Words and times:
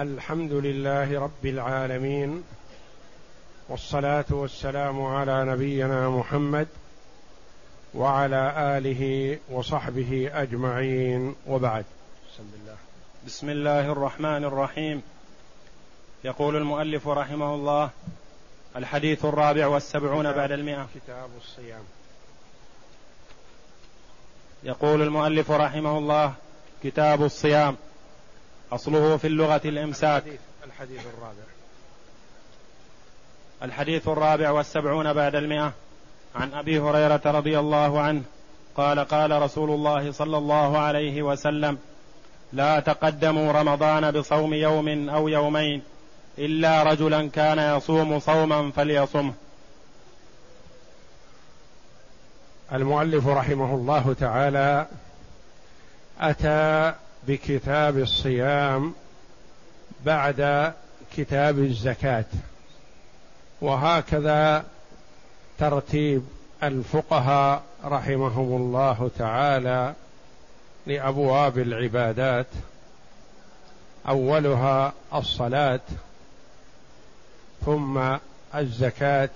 الحمد 0.00 0.52
لله 0.52 1.20
رب 1.20 1.46
العالمين 1.46 2.44
والصلاة 3.68 4.24
والسلام 4.30 5.02
على 5.02 5.44
نبينا 5.44 6.08
محمد 6.08 6.68
وعلى 7.94 8.54
آله 8.78 9.38
وصحبه 9.50 10.30
أجمعين 10.32 11.34
وبعد. 11.46 11.84
بسم 12.32 12.44
الله 12.62 12.76
بسم 13.26 13.50
الله 13.50 13.92
الرحمن 13.92 14.44
الرحيم. 14.44 15.02
يقول 16.24 16.56
المؤلف 16.56 17.08
رحمه 17.08 17.54
الله 17.54 17.90
الحديث 18.76 19.24
الرابع 19.24 19.66
والسبعون 19.66 20.32
بعد 20.32 20.52
المئة. 20.52 20.88
كتاب 20.94 21.28
الصيام. 21.40 21.82
يقول 24.62 25.02
المؤلف 25.02 25.50
رحمه 25.50 25.98
الله 25.98 26.34
كتاب 26.82 27.22
الصيام. 27.22 27.76
أصله 28.72 29.16
في 29.16 29.26
اللغة 29.26 29.60
الإمساك. 29.64 30.24
الحديث, 30.66 31.00
الرابع. 31.00 31.44
الحديث 33.62 34.08
الرابع 34.08 34.50
والسبعون 34.50 35.12
بعد 35.12 35.34
المئة. 35.34 35.72
عن 36.34 36.54
أبي 36.54 36.78
هريرة 36.78 37.20
رضي 37.24 37.58
الله 37.58 38.00
عنه 38.00 38.22
قال 38.76 38.98
قال 38.98 39.42
رسول 39.42 39.70
الله 39.70 40.12
صلى 40.12 40.38
الله 40.38 40.78
عليه 40.78 41.22
وسلم 41.22 41.78
لا 42.52 42.80
تقدموا 42.80 43.52
رمضان 43.52 44.10
بصوم 44.10 44.54
يوم 44.54 45.08
أو 45.08 45.28
يومين 45.28 45.82
إلا 46.38 46.82
رجلا 46.82 47.28
كان 47.28 47.76
يصوم 47.76 48.18
صوما 48.18 48.70
فليصمه. 48.70 49.34
المؤلف 52.72 53.26
رحمه 53.26 53.74
الله 53.74 54.14
تعالى 54.20 54.86
أتى 56.20 56.94
بكتاب 57.28 57.98
الصيام 57.98 58.94
بعد 60.04 60.72
كتاب 61.16 61.58
الزكاة. 61.58 62.24
وهكذا 63.60 64.64
ترتيب 65.58 66.22
الفقهاء 66.62 67.62
رحمهم 67.84 68.56
الله 68.56 69.10
تعالى 69.18 69.94
لأبواب 70.86 71.58
العبادات. 71.58 72.46
أولها 74.08 74.92
الصلاة 75.14 75.80
ثم 77.66 78.16
الزكاة 78.54 79.30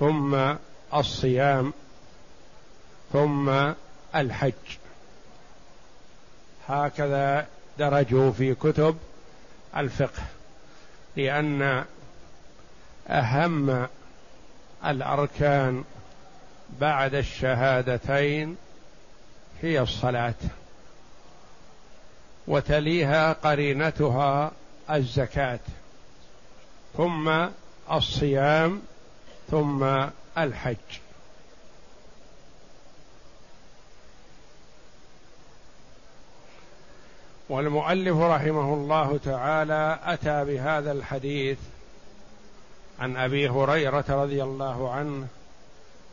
ثم 0.00 0.54
الصيام 0.94 1.72
ثم 3.12 3.72
الحج. 4.14 4.52
هكذا 6.68 7.46
درجوا 7.78 8.32
في 8.32 8.54
كتب 8.54 8.96
الفقه 9.76 10.22
لأن 11.16 11.84
أهم 13.08 13.86
الأركان 14.86 15.84
بعد 16.80 17.14
الشهادتين 17.14 18.56
هي 19.62 19.80
الصلاة 19.80 20.34
وتليها 22.46 23.32
قرينتها 23.32 24.52
الزكاة 24.90 25.58
ثم 26.96 27.46
الصيام 27.92 28.82
ثم 29.50 29.84
الحج. 30.38 31.05
والمؤلف 37.48 38.16
رحمه 38.16 38.74
الله 38.74 39.18
تعالى 39.24 39.98
أتى 40.04 40.44
بهذا 40.44 40.92
الحديث 40.92 41.58
عن 43.00 43.16
أبي 43.16 43.48
هريرة 43.48 44.04
رضي 44.08 44.42
الله 44.42 44.90
عنه 44.90 45.26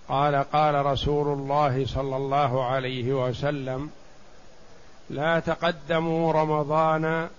قال 0.10 0.36
قال 0.36 0.86
رسول 0.86 1.28
الله 1.40 1.86
صلى 1.86 2.16
الله 2.16 2.66
عليه 2.66 3.14
وسلم 3.14 3.90
لا 5.10 5.40
تقدموا 5.40 6.34
رمضان 6.34 7.30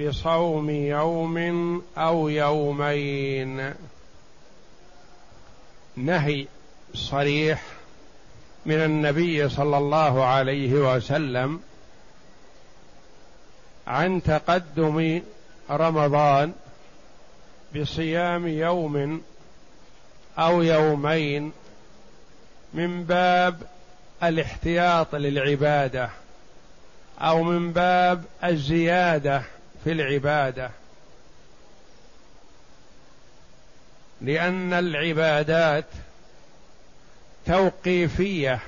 بصوم 0.00 0.70
يوم 0.70 1.82
أو 1.98 2.28
يومين. 2.28 3.74
نهي 5.96 6.46
صريح 6.94 7.62
من 8.66 8.74
النبي 8.74 9.48
صلى 9.48 9.78
الله 9.78 10.24
عليه 10.24 10.94
وسلم 10.94 11.60
عن 13.90 14.22
تقدم 14.22 15.22
رمضان 15.70 16.52
بصيام 17.76 18.48
يوم 18.48 19.22
أو 20.38 20.62
يومين 20.62 21.52
من 22.74 23.04
باب 23.04 23.62
الاحتياط 24.22 25.14
للعبادة 25.14 26.10
أو 27.20 27.42
من 27.42 27.72
باب 27.72 28.24
الزيادة 28.44 29.42
في 29.84 29.92
العبادة. 29.92 30.70
لأن 34.20 34.72
العبادات 34.72 35.86
توقيفية 37.46 38.60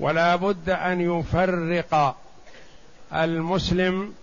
ولا 0.00 0.36
بد 0.36 0.70
أن 0.70 1.00
يفرق 1.00 2.16
المسلم 3.14 4.14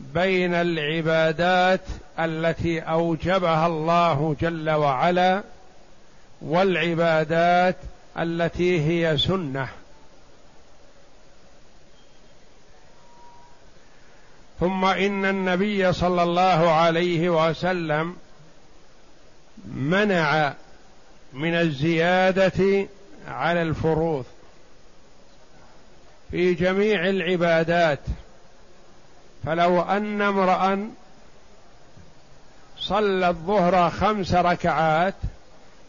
بين 0.00 0.54
العبادات 0.54 1.80
التي 2.18 2.80
أوجبها 2.80 3.66
الله 3.66 4.36
جل 4.40 4.70
وعلا 4.70 5.42
والعبادات 6.42 7.76
التي 8.18 8.80
هي 8.80 9.18
سنة. 9.18 9.68
ثم 14.60 14.84
إن 14.84 15.24
النبي 15.24 15.92
صلى 15.92 16.22
الله 16.22 16.70
عليه 16.70 17.48
وسلم 17.48 18.16
منع 19.74 20.54
من 21.32 21.54
الزيادة 21.54 22.86
على 23.28 23.62
الفروض. 23.62 24.24
في 26.30 26.54
جميع 26.54 27.08
العبادات. 27.08 27.98
فلو 29.46 29.80
أن 29.82 30.22
امرا 30.22 30.90
صلى 32.78 33.28
الظهر 33.28 33.90
خمس 33.90 34.34
ركعات 34.34 35.14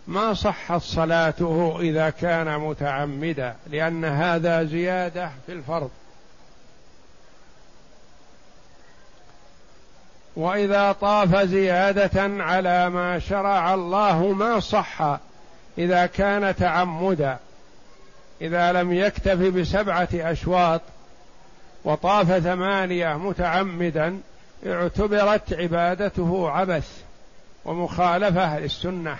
ما 0.07 0.33
صحت 0.33 0.81
صلاته 0.81 1.77
إذا 1.79 2.09
كان 2.09 2.59
متعمدا 2.59 3.55
لأن 3.67 4.05
هذا 4.05 4.63
زيادة 4.63 5.31
في 5.45 5.51
الفرض. 5.51 5.89
وإذا 10.35 10.91
طاف 10.91 11.35
زيادة 11.35 12.43
على 12.43 12.89
ما 12.89 13.19
شرع 13.19 13.73
الله 13.73 14.27
ما 14.27 14.59
صح 14.59 15.17
إذا 15.77 16.05
كان 16.05 16.55
تعمدا. 16.55 17.39
إذا 18.41 18.71
لم 18.71 18.93
يكتف 18.93 19.37
بسبعة 19.37 20.09
أشواط 20.13 20.81
وطاف 21.83 22.39
ثمانية 22.39 23.17
متعمدا 23.17 24.19
اعتبرت 24.67 25.53
عبادته 25.53 26.49
عبث 26.49 27.01
ومخالفة 27.65 28.59
للسنة. 28.59 29.17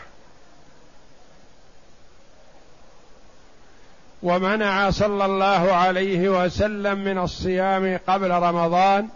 ومنع 4.24 4.90
صلى 4.90 5.26
الله 5.26 5.74
عليه 5.74 6.30
وسلم 6.30 7.04
من 7.04 7.18
الصيام 7.18 8.00
قبل 8.08 8.32
رمضان 8.32 9.08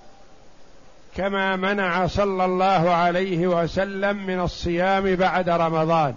كما 1.15 1.55
منع 1.55 2.07
صلى 2.07 2.45
الله 2.45 2.89
عليه 2.89 3.47
وسلم 3.47 4.25
من 4.25 4.39
الصيام 4.39 5.15
بعد 5.15 5.49
رمضان. 5.49 6.13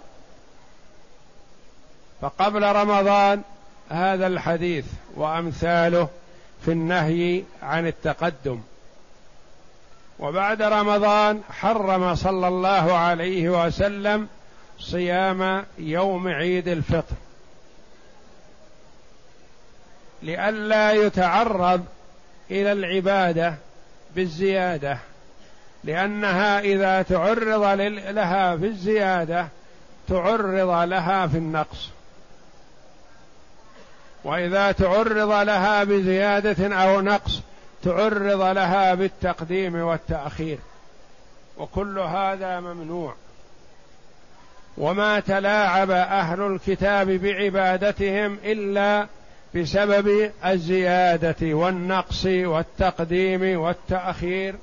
فقبل 2.21 2.63
رمضان 2.63 3.41
هذا 3.89 4.27
الحديث 4.27 4.85
وأمثاله 5.15 6.09
في 6.65 6.71
النهي 6.71 7.43
عن 7.63 7.87
التقدم. 7.87 8.59
وبعد 10.19 10.61
رمضان 10.61 11.41
حرم 11.49 12.15
صلى 12.15 12.47
الله 12.47 12.93
عليه 12.93 13.65
وسلم 13.65 14.27
صيام 14.79 15.65
يوم 15.77 16.27
عيد 16.27 16.67
الفطر. 16.67 17.15
لئلا 20.23 20.91
يتعرض 20.91 21.85
إلى 22.51 22.71
العبادة 22.71 23.55
بالزيادة. 24.15 24.97
لأنها 25.83 26.59
إذا 26.59 27.01
تعرض 27.01 27.63
لها 28.09 28.57
في 28.57 28.65
الزيادة 28.65 29.47
تعرض 30.07 30.89
لها 30.89 31.27
في 31.27 31.37
النقص. 31.37 31.89
وإذا 34.23 34.71
تعرض 34.71 35.31
لها 35.31 35.83
بزيادة 35.83 36.75
أو 36.75 37.01
نقص 37.01 37.41
تعرض 37.83 38.41
لها 38.41 38.93
بالتقديم 38.93 39.75
والتأخير. 39.75 40.57
وكل 41.57 41.99
هذا 41.99 42.59
ممنوع. 42.59 43.15
وما 44.77 45.19
تلاعب 45.19 45.91
أهل 45.91 46.41
الكتاب 46.41 47.07
بعبادتهم 47.07 48.37
إلا 48.43 49.07
بسبب 49.55 50.31
الزيادة 50.45 51.53
والنقص 51.55 52.25
والتقديم 52.25 53.59
والتأخير. 53.59 54.55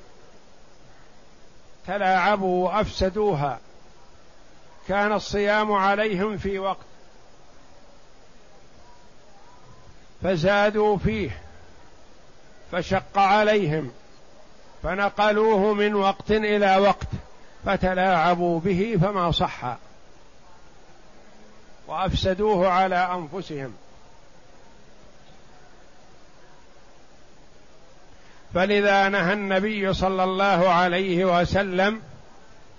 تلاعبوا 1.87 2.65
وأفسدوها. 2.65 3.59
كان 4.87 5.13
الصيام 5.13 5.71
عليهم 5.71 6.37
في 6.37 6.59
وقت. 6.59 6.96
فزادوا 10.23 10.97
فيه 10.97 11.41
فشق 12.71 13.17
عليهم 13.17 13.91
فنقلوه 14.83 15.73
من 15.73 15.95
وقت 15.95 16.31
إلى 16.31 16.77
وقت 16.77 17.07
فتلاعبوا 17.65 18.59
به 18.59 18.97
فما 19.01 19.31
صح 19.31 19.77
وأفسدوه 21.87 22.69
على 22.69 22.95
أنفسهم. 22.95 23.73
فلذا 28.53 29.09
نهى 29.09 29.33
النبي 29.33 29.93
صلى 29.93 30.23
الله 30.23 30.69
عليه 30.69 31.41
وسلم 31.41 32.01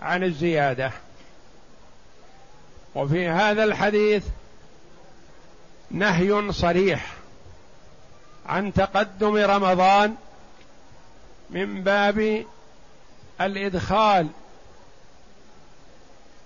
عن 0.00 0.24
الزيادة. 0.24 0.92
وفي 2.94 3.28
هذا 3.28 3.64
الحديث 3.64 4.24
نهي 5.90 6.52
صريح. 6.52 7.17
عن 8.48 8.72
تقدم 8.72 9.36
رمضان 9.36 10.14
من 11.50 11.82
باب 11.82 12.44
الإدخال 13.40 14.28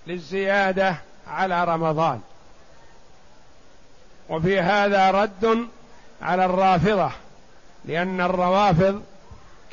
للزيادة 0.07 0.97
على 1.27 1.65
رمضان. 1.65 2.21
وفي 4.29 4.61
هذا 4.61 5.11
رد 5.11 5.69
على 6.23 6.45
الرافضة 6.45 7.11
لأن 7.85 8.21
الروافض 8.21 9.03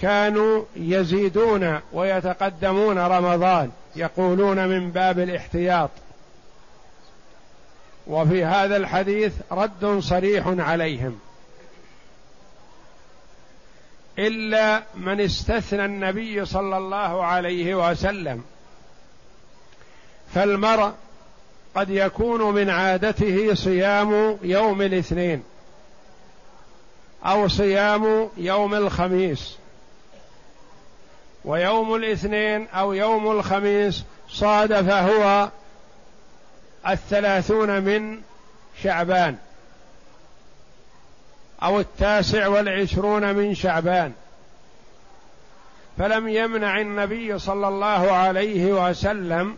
كانوا 0.02 0.64
يزيدون 0.76 1.80
ويتقدمون 1.94 3.00
رمضان 3.00 3.72
يقولون 3.96 4.68
من 4.68 4.92
باب 4.92 5.20
الاحتياط. 5.20 5.90
وفي 8.08 8.46
هذا 8.46 8.78
الحديث 8.78 9.34
رد 9.52 10.00
صريح 10.00 10.48
عليهم. 10.48 11.20
إلا 14.20 14.84
من 14.96 15.22
استثنى 15.22 15.86
النبي 15.86 16.46
صلى 16.46 16.78
الله 16.78 17.26
عليه 17.26 17.92
وسلم. 17.92 18.44
فالمرء 20.34 20.92
قد 21.76 21.90
يكون 21.90 22.56
من 22.56 22.70
عادته 22.70 23.54
صيام 23.54 24.38
يوم 24.42 24.82
الاثنين 24.82 25.44
أو 27.26 27.48
صيام 27.48 28.30
يوم 28.38 28.74
الخميس. 28.74 29.58
ويوم 31.46 31.96
الاثنين 31.96 32.68
أو 32.68 32.94
يوم 32.94 33.32
الخميس 33.32 34.04
صادف 34.30 34.90
هو 34.92 35.50
الثلاثون 36.88 37.82
من 37.82 38.22
شعبان. 38.84 39.38
أو 41.64 41.80
التاسع 41.80 42.48
والعشرون 42.48 43.36
من 43.36 43.56
شعبان. 43.56 44.14
فلم 45.98 46.28
يمنع 46.28 46.82
النبي 46.82 47.40
صلى 47.40 47.68
الله 47.68 48.12
عليه 48.12 48.90
وسلم 48.90 49.58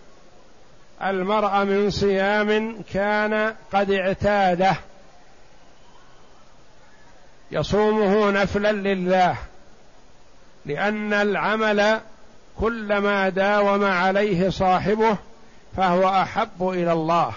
المرء 1.03 1.63
من 1.63 1.89
صيام 1.89 2.81
كان 2.93 3.55
قد 3.73 3.91
اعتاده. 3.91 4.75
يصومه 7.51 8.31
نفلا 8.31 8.71
لله 8.71 9.35
لأن 10.65 11.13
العمل 11.13 11.99
كلما 12.59 13.29
داوم 13.29 13.83
عليه 13.83 14.49
صاحبه 14.49 15.17
فهو 15.77 16.09
أحب 16.09 16.69
إلى 16.69 16.93
الله. 16.93 17.33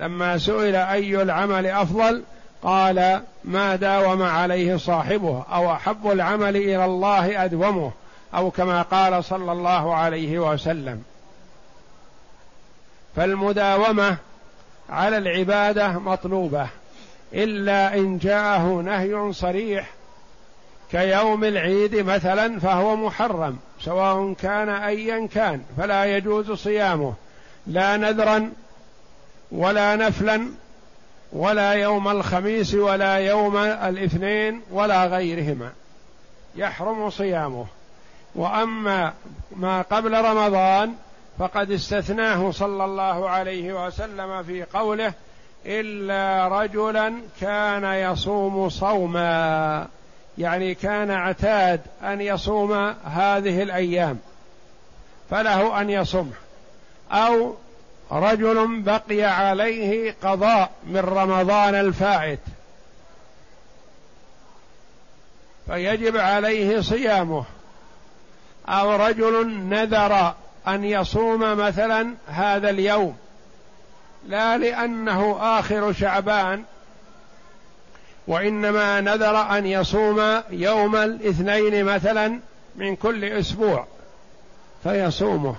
لما 0.00 0.38
سئل 0.38 0.74
أي 0.76 1.22
العمل 1.22 1.66
أفضل 1.66 2.22
قال 2.62 3.22
ما 3.44 3.76
داوم 3.76 4.22
عليه 4.22 4.76
صاحبه 4.76 5.44
أو 5.52 5.72
أحب 5.72 6.10
العمل 6.10 6.56
إلى 6.56 6.84
الله 6.84 7.44
أدومه 7.44 7.92
أو 8.34 8.50
كما 8.50 8.82
قال 8.82 9.24
صلى 9.24 9.52
الله 9.52 9.94
عليه 9.94 10.38
وسلم. 10.38 11.02
فالمداومة 13.16 14.16
على 14.90 15.18
العبادة 15.18 15.88
مطلوبة 15.88 16.68
إلا 17.34 17.94
إن 17.94 18.18
جاءه 18.18 18.62
نهي 18.62 19.32
صريح 19.32 19.90
كيوم 20.90 21.44
العيد 21.44 21.96
مثلا 21.96 22.60
فهو 22.60 22.96
محرم 22.96 23.58
سواء 23.80 24.32
كان 24.32 24.68
ايا 24.68 25.28
كان 25.34 25.62
فلا 25.78 26.04
يجوز 26.16 26.52
صيامه 26.52 27.14
لا 27.66 27.96
نذرا 27.96 28.50
ولا 29.52 29.96
نفلا 29.96 30.48
ولا 31.36 31.72
يوم 31.72 32.08
الخميس 32.08 32.74
ولا 32.74 33.14
يوم 33.14 33.56
الاثنين 33.56 34.62
ولا 34.70 35.04
غيرهما. 35.06 35.72
يحرم 36.56 37.10
صيامه. 37.10 37.66
وأما 38.34 39.12
ما 39.56 39.82
قبل 39.82 40.24
رمضان 40.24 40.94
فقد 41.38 41.70
استثناه 41.70 42.50
صلى 42.50 42.84
الله 42.84 43.28
عليه 43.28 43.86
وسلم 43.86 44.42
في 44.42 44.62
قوله 44.62 45.12
إلا 45.66 46.48
رجلا 46.48 47.14
كان 47.40 47.84
يصوم 47.84 48.68
صوما. 48.68 49.86
يعني 50.38 50.74
كان 50.74 51.10
اعتاد 51.10 51.80
أن 52.02 52.20
يصوم 52.20 52.72
هذه 53.04 53.62
الأيام. 53.62 54.18
فله 55.30 55.80
أن 55.80 55.90
يصوم 55.90 56.32
أو 57.12 57.54
رجل 58.12 58.82
بقي 58.82 59.22
عليه 59.22 60.14
قضاء 60.22 60.70
من 60.86 61.00
رمضان 61.00 61.74
الفائت. 61.74 62.40
فيجب 65.66 66.16
عليه 66.16 66.80
صيامه. 66.80 67.44
أو 68.68 68.96
رجل 68.96 69.48
نذر 69.48 70.34
أن 70.68 70.84
يصوم 70.84 71.40
مثلا 71.58 72.14
هذا 72.26 72.70
اليوم. 72.70 73.16
لا 74.26 74.58
لأنه 74.58 75.38
آخر 75.58 75.92
شعبان 75.92 76.64
وإنما 78.26 79.00
نذر 79.00 79.58
أن 79.58 79.66
يصوم 79.66 80.42
يوم 80.50 80.96
الاثنين 80.96 81.84
مثلا 81.84 82.40
من 82.76 82.96
كل 82.96 83.24
أسبوع 83.24 83.86
فيصومه. 84.82 85.56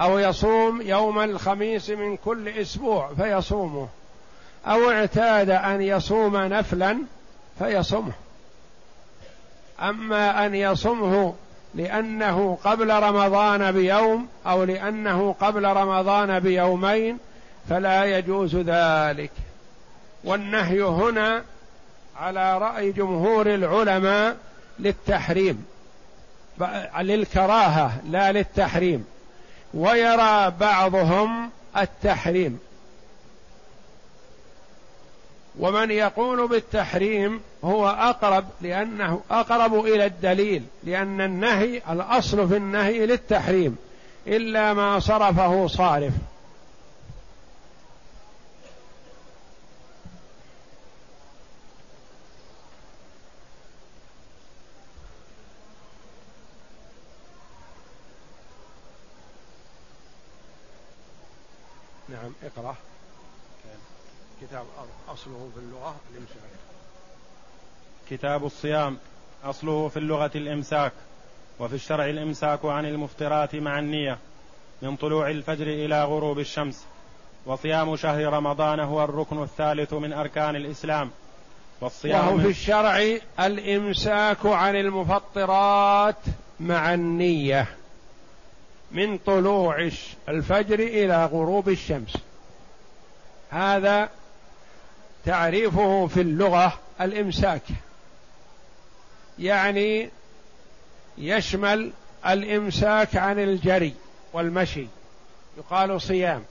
أو 0.00 0.18
يصوم 0.18 0.82
يوم 0.82 1.18
الخميس 1.18 1.90
من 1.90 2.16
كل 2.16 2.48
أسبوع 2.48 3.10
فيصومه. 3.14 3.88
أو 4.66 4.90
اعتاد 4.90 5.50
أن 5.50 5.82
يصوم 5.82 6.36
نفلا 6.36 6.98
فيصومه. 7.58 8.12
أما 9.80 10.46
أن 10.46 10.54
يصومه 10.54 11.34
لأنه 11.74 12.58
قبل 12.64 12.90
رمضان 12.90 13.72
بيوم 13.72 14.28
أو 14.46 14.64
لأنه 14.64 15.34
قبل 15.40 15.64
رمضان 15.64 16.40
بيومين 16.40 17.18
فلا 17.68 18.04
يجوز 18.04 18.56
ذلك. 18.56 19.30
والنهي 20.24 20.82
هنا 20.82 21.44
على 22.16 22.58
رأي 22.58 22.92
جمهور 22.92 23.54
العلماء 23.54 24.36
للتحريم 24.78 25.64
للكراهة 27.00 27.92
لا 28.10 28.32
للتحريم. 28.32 29.06
ويرى 29.74 30.52
بعضهم 30.60 31.50
التحريم. 31.76 32.58
ومن 35.58 35.90
يقول 35.90 36.48
بالتحريم 36.48 37.40
هو 37.64 37.88
أقرب 37.88 38.44
لأنه 38.60 39.20
أقرب 39.30 39.86
إلى 39.86 40.06
الدليل 40.06 40.62
لأن 40.84 41.20
النهي 41.20 41.82
الأصل 41.90 42.48
في 42.48 42.56
النهي 42.56 43.06
للتحريم 43.06 43.76
إلا 44.26 44.74
ما 44.74 44.98
صرفه 44.98 45.66
صارف. 45.66 46.12
نعم 62.22 62.32
اقرأ. 62.42 62.74
كتاب 64.42 64.64
أصله 65.08 65.50
في 65.54 65.60
اللغة 65.60 65.94
الإمساك. 66.12 66.50
كتاب 68.10 68.44
الصيام 68.44 68.98
أصله 69.44 69.88
في 69.88 69.96
اللغة 69.96 70.30
الإمساك 70.34 70.92
وفي 71.58 71.74
الشرع 71.74 72.04
الإمساك 72.04 72.64
عن 72.64 72.86
المفطرات 72.86 73.54
مع 73.54 73.78
النية 73.78 74.18
من 74.82 74.96
طلوع 74.96 75.30
الفجر 75.30 75.66
إلى 75.66 76.04
غروب 76.04 76.38
الشمس 76.38 76.86
وصيام 77.46 77.96
شهر 77.96 78.24
رمضان 78.24 78.80
هو 78.80 79.04
الركن 79.04 79.42
الثالث 79.42 79.92
من 79.92 80.12
أركان 80.12 80.56
الإسلام. 80.56 81.10
والصيام 81.80 82.26
وهو 82.26 82.38
في 82.38 82.48
الشرع 82.48 83.18
الإمساك 83.40 84.46
عن 84.46 84.76
المفطرات 84.76 86.16
مع 86.60 86.94
النية. 86.94 87.79
من 88.90 89.18
طلوع 89.18 89.90
الفجر 90.28 90.78
إلى 90.78 91.24
غروب 91.24 91.68
الشمس. 91.68 92.16
هذا 93.50 94.08
تعريفه 95.24 96.06
في 96.06 96.20
اللغة 96.20 96.78
الإمساك. 97.00 97.62
يعني 99.38 100.10
يشمل 101.18 101.92
الإمساك 102.26 103.16
عن 103.16 103.38
الجري 103.38 103.94
والمشي. 104.32 104.86
يقال 105.58 106.00
صيام. 106.00 106.44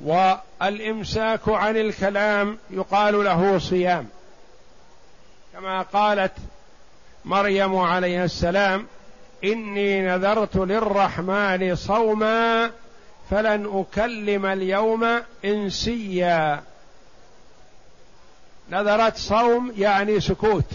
والإمساك 0.00 1.48
عن 1.48 1.76
الكلام 1.76 2.58
يقال 2.70 3.24
له 3.24 3.58
صيام. 3.58 4.08
كما 5.52 5.82
قالت 5.82 6.32
مريم 7.24 7.76
عليه 7.76 8.24
السلام 8.24 8.86
إني 9.44 10.06
نذرت 10.06 10.56
للرحمن 10.56 11.76
صوما 11.76 12.70
فلن 13.30 13.70
أكلم 13.74 14.46
اليوم 14.46 15.20
إنسيا. 15.44 16.62
نذرت 18.70 19.16
صوم 19.16 19.72
يعني 19.78 20.20
سكوت. 20.20 20.70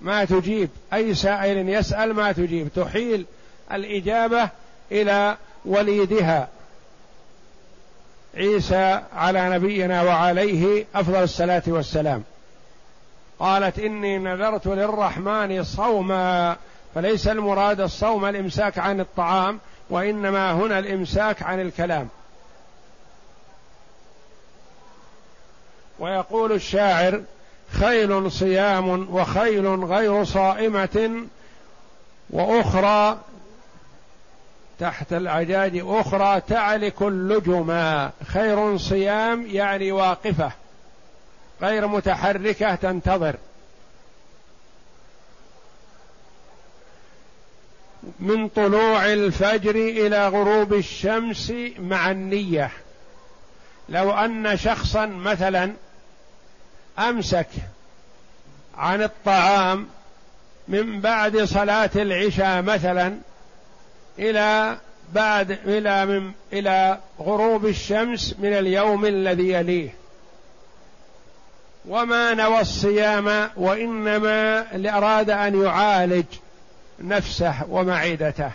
ما 0.00 0.24
تجيب. 0.24 0.68
أي 0.92 1.14
سائل 1.14 1.68
يسأل 1.68 2.14
ما 2.14 2.32
تجيب. 2.32 2.68
تحيل 2.76 3.26
الإجابة 3.72 4.48
إلى 4.92 5.36
وليدها. 5.64 6.48
عيسى 8.36 9.00
على 9.14 9.50
نبينا 9.50 10.02
وعليه 10.02 10.86
أفضل 10.94 11.22
الصلاة 11.22 11.62
والسلام. 11.66 12.22
قالت 13.38 13.78
إني 13.78 14.18
نذرت 14.18 14.66
للرحمن 14.66 15.64
صوما 15.64 16.56
فليس 16.94 17.28
المراد 17.28 17.80
الصوم 17.80 18.24
الإمساك 18.24 18.78
عن 18.78 19.00
الطعام 19.00 19.60
وإنما 19.90 20.52
هنا 20.52 20.78
الإمساك 20.78 21.42
عن 21.42 21.60
الكلام. 21.60 22.08
ويقول 25.98 26.52
الشاعر 26.52 27.22
خيل 27.70 28.32
صيام 28.32 29.14
وخيل 29.14 29.66
غير 29.66 30.24
صائمة 30.24 31.26
وأخرى 32.30 33.18
تحت 34.78 35.12
العجاج 35.12 35.82
أخرى 35.84 36.40
تعلك 36.40 37.02
اللجما 37.02 38.10
خير 38.26 38.78
صيام 38.78 39.46
يعني 39.46 39.92
واقفة 39.92 40.52
غير 41.62 41.86
متحركة 41.86 42.74
تنتظر. 42.74 43.36
من 48.20 48.48
طلوع 48.48 49.12
الفجر 49.12 49.74
إلى 49.74 50.28
غروب 50.28 50.74
الشمس 50.74 51.52
مع 51.78 52.10
النية. 52.10 52.70
لو 53.88 54.10
أن 54.10 54.56
شخصا 54.56 55.06
مثلا 55.06 55.72
أمسك 56.98 57.48
عن 58.76 59.02
الطعام 59.02 59.86
من 60.68 61.00
بعد 61.00 61.44
صلاة 61.44 61.90
العشاء 61.96 62.62
مثلا 62.62 63.16
إلى 64.18 64.76
بعد 65.12 65.50
إلى 65.50 66.06
من 66.06 66.32
إلى 66.52 66.98
غروب 67.20 67.66
الشمس 67.66 68.34
من 68.38 68.52
اليوم 68.52 69.06
الذي 69.06 69.52
يليه. 69.52 69.94
وما 71.88 72.34
نوى 72.34 72.60
الصيام 72.60 73.50
وإنما 73.56 74.66
أراد 74.96 75.30
أن 75.30 75.62
يعالج 75.62 76.24
نفسه 77.00 77.54
ومعدته. 77.68 78.50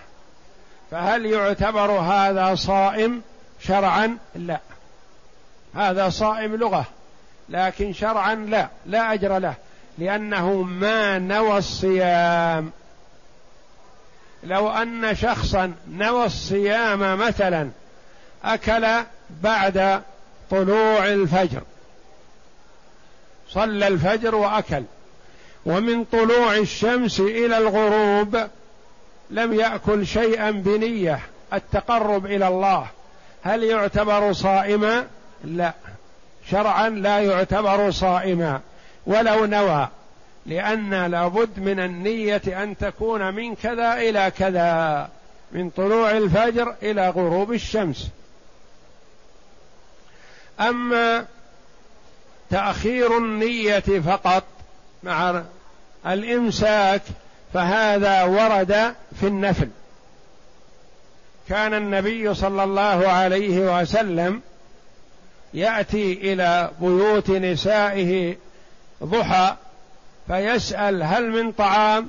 فهل 0.91 1.25
يعتبر 1.25 1.91
هذا 1.91 2.55
صائم 2.55 3.21
شرعا؟ 3.61 4.17
لا. 4.35 4.59
هذا 5.75 6.09
صائم 6.09 6.55
لغة 6.55 6.85
لكن 7.49 7.93
شرعا 7.93 8.35
لا 8.35 8.67
لا 8.85 9.13
أجر 9.13 9.37
له 9.37 9.53
لأنه 9.97 10.61
ما 10.61 11.19
نوى 11.19 11.57
الصيام. 11.57 12.71
لو 14.43 14.69
أن 14.69 15.15
شخصا 15.15 15.73
نوى 15.89 16.25
الصيام 16.25 17.17
مثلا 17.19 17.69
أكل 18.43 18.87
بعد 19.29 20.01
طلوع 20.49 21.07
الفجر. 21.07 21.61
صلى 23.49 23.87
الفجر 23.87 24.35
وأكل. 24.35 24.83
ومن 25.67 26.03
طلوع 26.03 26.57
الشمس 26.57 27.19
إلى 27.19 27.57
الغروب 27.57 28.47
لم 29.29 29.53
يأكل 29.53 30.07
شيئا 30.07 30.51
بنية 30.51 31.19
التقرب 31.53 32.25
إلى 32.25 32.47
الله. 32.47 32.87
هل 33.43 33.63
يعتبر 33.63 34.33
صائما؟ 34.33 35.07
لا. 35.43 35.73
شرعا 36.49 36.89
لا 36.89 37.19
يعتبر 37.19 37.91
صائما. 37.91 38.61
ولو 39.05 39.45
نوى 39.45 39.87
لأن 40.45 41.05
لابد 41.05 41.59
من 41.59 41.79
النية 41.79 42.63
أن 42.63 42.77
تكون 42.77 43.33
من 43.33 43.55
كذا 43.55 43.93
إلى 43.93 44.31
كذا 44.37 45.09
من 45.51 45.69
طلوع 45.69 46.11
الفجر 46.11 46.75
إلى 46.83 47.09
غروب 47.09 47.53
الشمس. 47.53 48.09
أما 50.59 51.25
تأخير 52.49 53.17
النية 53.17 53.79
فقط 53.79 54.43
مع 55.03 55.43
الإمساك 56.07 57.01
فهذا 57.53 58.23
ورد 58.23 58.95
في 59.19 59.27
النفل. 59.27 59.69
كان 61.49 61.73
النبي 61.73 62.33
صلى 62.33 62.63
الله 62.63 63.07
عليه 63.07 63.81
وسلم 63.81 64.41
يأتي 65.53 66.13
إلى 66.13 66.71
بيوت 66.81 67.29
نسائه 67.29 68.35
ضحى 69.03 69.55
فيسأل 70.27 71.03
هل 71.03 71.29
من 71.29 71.51
طعام؟ 71.51 72.07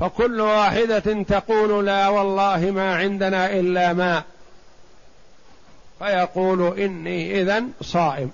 فكل 0.00 0.40
واحدة 0.40 1.22
تقول 1.22 1.86
لا 1.86 2.08
والله 2.08 2.70
ما 2.70 2.96
عندنا 2.96 3.52
إلا 3.52 3.92
ماء. 3.92 4.22
فيقول 5.98 6.78
إني 6.78 7.40
إذن 7.40 7.70
صائم. 7.80 8.30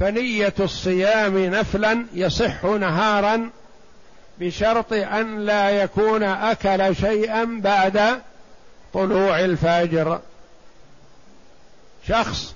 فنية 0.00 0.54
الصيام 0.60 1.38
نفلا 1.38 2.04
يصح 2.14 2.64
نهارا 2.64 3.50
بشرط 4.38 4.92
أن 4.92 5.46
لا 5.46 5.70
يكون 5.70 6.22
أكل 6.22 6.96
شيئا 6.96 7.44
بعد 7.44 8.20
طلوع 8.94 9.40
الفجر. 9.40 10.20
شخص 12.08 12.54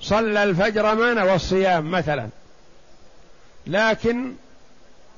صلى 0.00 0.42
الفجر 0.42 0.94
ما 0.94 1.14
نوى 1.14 1.34
الصيام 1.34 1.90
مثلا 1.90 2.28
لكن 3.66 4.32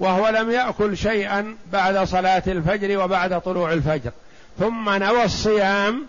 وهو 0.00 0.28
لم 0.28 0.50
يأكل 0.50 0.96
شيئا 0.96 1.56
بعد 1.72 2.04
صلاة 2.04 2.42
الفجر 2.46 2.98
وبعد 2.98 3.40
طلوع 3.40 3.72
الفجر 3.72 4.10
ثم 4.58 4.90
نوى 4.90 5.24
الصيام 5.24 6.06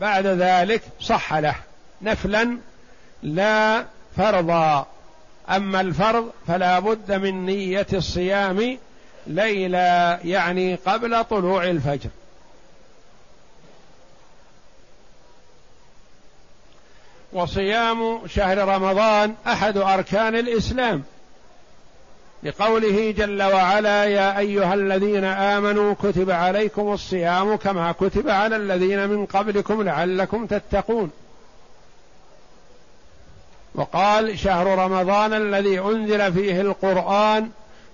بعد 0.00 0.26
ذلك 0.26 0.82
صح 1.00 1.34
له. 1.34 1.54
نفلا 2.02 2.58
لا 3.22 3.84
فرضا. 4.16 4.86
أما 5.50 5.80
الفرض 5.80 6.30
فلا 6.46 6.78
بد 6.78 7.12
من 7.12 7.46
نية 7.46 7.86
الصيام 7.92 8.78
ليلا 9.26 10.18
يعني 10.24 10.74
قبل 10.74 11.24
طلوع 11.24 11.64
الفجر. 11.64 12.10
وصيام 17.32 18.26
شهر 18.26 18.58
رمضان 18.58 19.34
أحد 19.46 19.76
أركان 19.76 20.34
الإسلام. 20.34 21.02
لقوله 22.42 23.10
جل 23.10 23.42
وعلا 23.42 24.04
يا 24.04 24.38
أيها 24.38 24.74
الذين 24.74 25.24
آمنوا 25.24 25.94
كتب 25.94 26.30
عليكم 26.30 26.92
الصيام 26.92 27.56
كما 27.56 27.92
كتب 27.92 28.28
على 28.28 28.56
الذين 28.56 29.08
من 29.08 29.26
قبلكم 29.26 29.82
لعلكم 29.82 30.46
تتقون 30.46 31.10
وقال 33.76 34.38
شهر 34.38 34.78
رمضان 34.78 35.32
الذي 35.32 35.80
أنزل 35.80 36.32
فيه 36.32 36.60
القرآن 36.60 37.50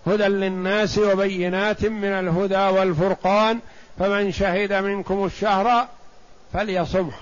هدى 0.06 0.24
للناس 0.24 0.98
وبينات 0.98 1.84
من 1.84 2.12
الهدى 2.12 2.78
والفرقان 2.78 3.58
فمن 3.98 4.32
شهد 4.32 4.72
منكم 4.72 5.24
الشهر 5.24 5.88
فليصمه. 6.52 7.12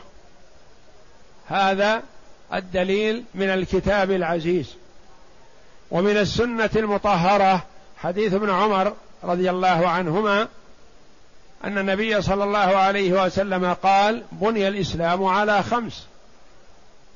هذا 1.48 2.02
الدليل 2.54 3.24
من 3.34 3.48
الكتاب 3.48 4.10
العزيز. 4.10 4.74
ومن 5.90 6.16
السنة 6.16 6.70
المطهرة 6.76 7.62
حديث 7.98 8.34
ابن 8.34 8.50
عمر 8.50 8.94
رضي 9.24 9.50
الله 9.50 9.88
عنهما 9.88 10.48
أن 11.64 11.78
النبي 11.78 12.22
صلى 12.22 12.44
الله 12.44 12.58
عليه 12.58 13.24
وسلم 13.24 13.72
قال 13.72 14.22
بني 14.32 14.68
الإسلام 14.68 15.24
على 15.24 15.62
خمس 15.62 16.06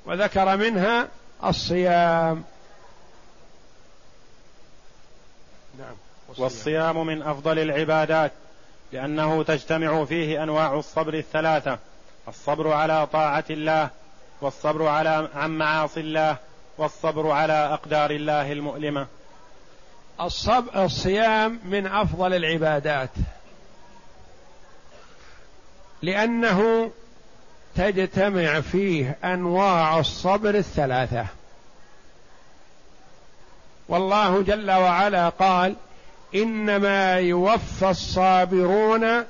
وذكر 0.06 0.56
منها 0.56 1.08
الصيام. 1.44 2.44
نعم. 5.78 5.96
والصيام. 6.38 7.06
من 7.06 7.22
أفضل 7.22 7.58
العبادات 7.58 8.32
لأنه 8.92 9.42
تجتمع 9.42 10.04
فيه 10.04 10.42
أنواع 10.42 10.74
الصبر 10.74 11.14
الثلاثة 11.14 11.78
الصبر 12.28 12.72
على 12.72 13.06
طاعة 13.06 13.44
الله 13.50 13.90
والصبر 14.40 14.86
على 14.86 15.28
عن 15.34 15.50
معاصي 15.50 16.00
الله 16.00 16.36
والصبر 16.78 17.30
على 17.30 17.52
أقدار 17.52 18.10
الله 18.10 18.52
المؤلمة. 18.52 19.06
الصبر 20.20 20.84
الصيام 20.84 21.60
من 21.64 21.86
أفضل 21.86 22.34
العبادات 22.34 23.10
لأنه 26.02 26.90
تجتمع 27.76 28.60
فيه 28.60 29.16
أنواع 29.24 29.98
الصبر 29.98 30.54
الثلاثة. 30.54 31.26
والله 33.88 34.42
جل 34.42 34.70
وعلا 34.70 35.28
قال 35.28 35.74
إنما 36.34 37.14
يوفى 37.14 37.90
الصابرون 37.90 39.24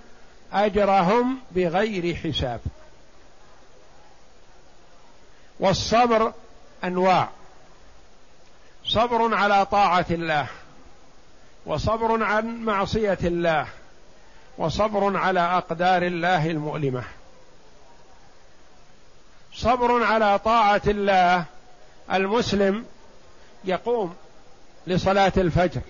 أجرهم 0.53 1.39
بغير 1.51 2.17
حساب. 2.17 2.61
والصبر 5.61 6.33
أنواع. 6.85 7.29
صبر 8.85 9.35
على 9.35 9.67
طاعة 9.67 10.07
الله 10.11 10.47
وصبر 11.67 12.25
عن 12.25 12.65
معصية 12.65 13.19
الله 13.25 13.67
وصبر 14.59 15.17
على 15.17 15.41
أقدار 15.41 16.03
الله 16.03 16.51
المؤلمة. 16.51 17.05
صبر 19.55 20.05
على 20.05 20.39
طاعة 20.39 20.83
الله. 20.87 21.45
المسلم 22.13 22.85
يقوم 23.65 24.15
لصلاة 24.87 25.33
الفجر 25.37 25.81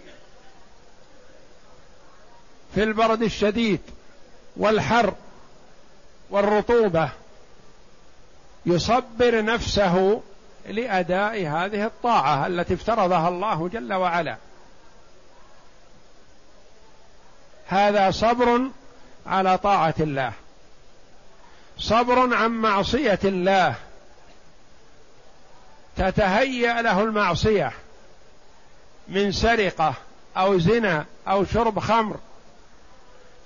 في 2.75 2.83
البرد 2.83 3.23
الشديد 3.23 3.81
والحر 4.57 5.15
والرطوبة. 6.31 7.11
يصبر 8.67 9.45
نفسه 9.45 10.23
لأداء 10.69 11.47
هذه 11.47 11.87
الطاعة 11.87 12.47
التي 12.47 12.75
افترضها 12.75 13.29
الله 13.29 13.69
جل 13.69 13.93
وعلا. 13.93 14.37
هذا 17.67 18.11
صبر 18.11 18.63
على 19.27 19.59
طاعة 19.59 19.95
الله. 20.01 20.33
صبر 21.79 22.35
عن 22.35 22.51
معصية 22.51 23.19
الله. 23.25 23.75
تتهيأ 25.97 26.83
له 26.83 27.03
المعصية 27.03 27.73
من 29.09 29.33
سرقة 29.33 29.95
أو 30.37 30.59
زنا 30.59 31.05
أو 31.29 31.45
شرب 31.45 31.79
خمر. 31.79 32.17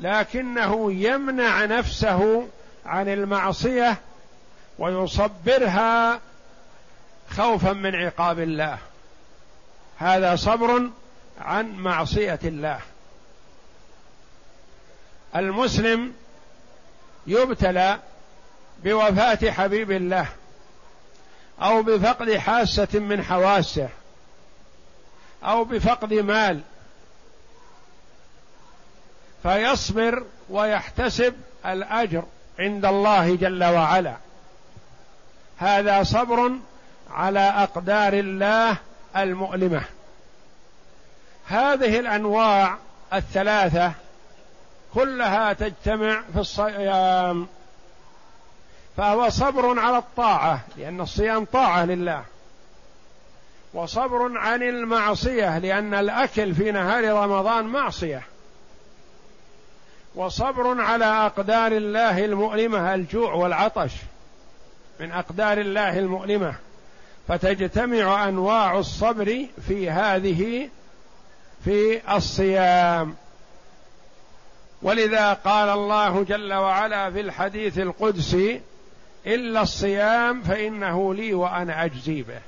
لكنه 0.01 0.93
يمنع 0.93 1.65
نفسه 1.65 2.49
عن 2.87 3.09
المعصية 3.09 3.97
ويصبرها 4.79 6.21
خوفا 7.31 7.73
من 7.73 7.95
عقاب 7.95 8.39
الله. 8.39 8.79
هذا 9.99 10.37
صبر 10.37 10.91
عن 11.41 11.77
معصية 11.77 12.39
الله. 12.45 12.81
المسلم 15.37 16.13
يبتلى 17.27 17.99
بوفاة 18.85 19.51
حبيب 19.51 19.91
الله 19.91 20.29
أو 21.63 21.83
بفقد 21.83 22.37
حاسة 22.37 22.89
من 22.95 23.23
حواسه 23.23 23.89
أو 25.45 25.65
بفقد 25.65 26.15
مال 26.15 26.61
فيصبر 29.43 30.25
ويحتسب 30.51 31.35
الأجر 31.67 32.25
عند 32.59 32.85
الله 32.85 33.37
جل 33.37 33.65
وعلا. 33.65 34.17
هذا 35.59 36.03
صبر 36.03 36.53
على 37.11 37.41
أقدار 37.41 38.13
الله 38.13 38.77
المؤلمة. 39.17 39.83
هذه 41.47 41.99
الأنواع 41.99 42.77
الثلاثة 43.13 43.93
كلها 44.95 45.53
تجتمع 45.53 46.23
في 46.33 46.39
الصيام. 46.39 47.49
فهو 48.99 49.29
صبر 49.29 49.81
على 49.81 49.99
الطاعة 49.99 50.61
لأن 50.77 51.01
الصيام 51.01 51.45
طاعة 51.45 51.85
لله. 51.85 52.25
وصبر 53.75 54.39
عن 54.39 54.63
المعصية 54.63 55.59
لأن 55.59 55.95
الأكل 55.95 56.55
في 56.55 56.73
نهار 56.73 57.05
رمضان 57.05 57.65
معصية. 57.65 58.23
وصبر 60.15 60.81
على 60.81 61.05
أقدار 61.05 61.73
الله 61.73 62.25
المؤلمة 62.25 62.95
الجوع 62.95 63.33
والعطش 63.35 63.93
من 65.01 65.13
أقدار 65.13 65.59
الله 65.59 65.99
المؤلمة. 65.99 66.55
فتجتمع 67.29 68.29
أنواع 68.29 68.79
الصبر 68.79 69.47
في 69.69 69.91
هذه 69.91 70.69
في 71.65 72.01
الصيام. 72.17 73.17
ولذا 74.83 75.33
قال 75.33 75.69
الله 75.69 76.23
جل 76.23 76.55
وعلا 76.55 77.11
في 77.11 77.21
الحديث 77.21 77.79
القدسي 77.79 78.61
إلا 79.29 79.63
الصيام 79.63 80.43
فإنه 80.43 81.15
لي 81.15 81.35
وأنا 81.35 81.85
أجزي 81.85 82.23
به. 82.23 82.41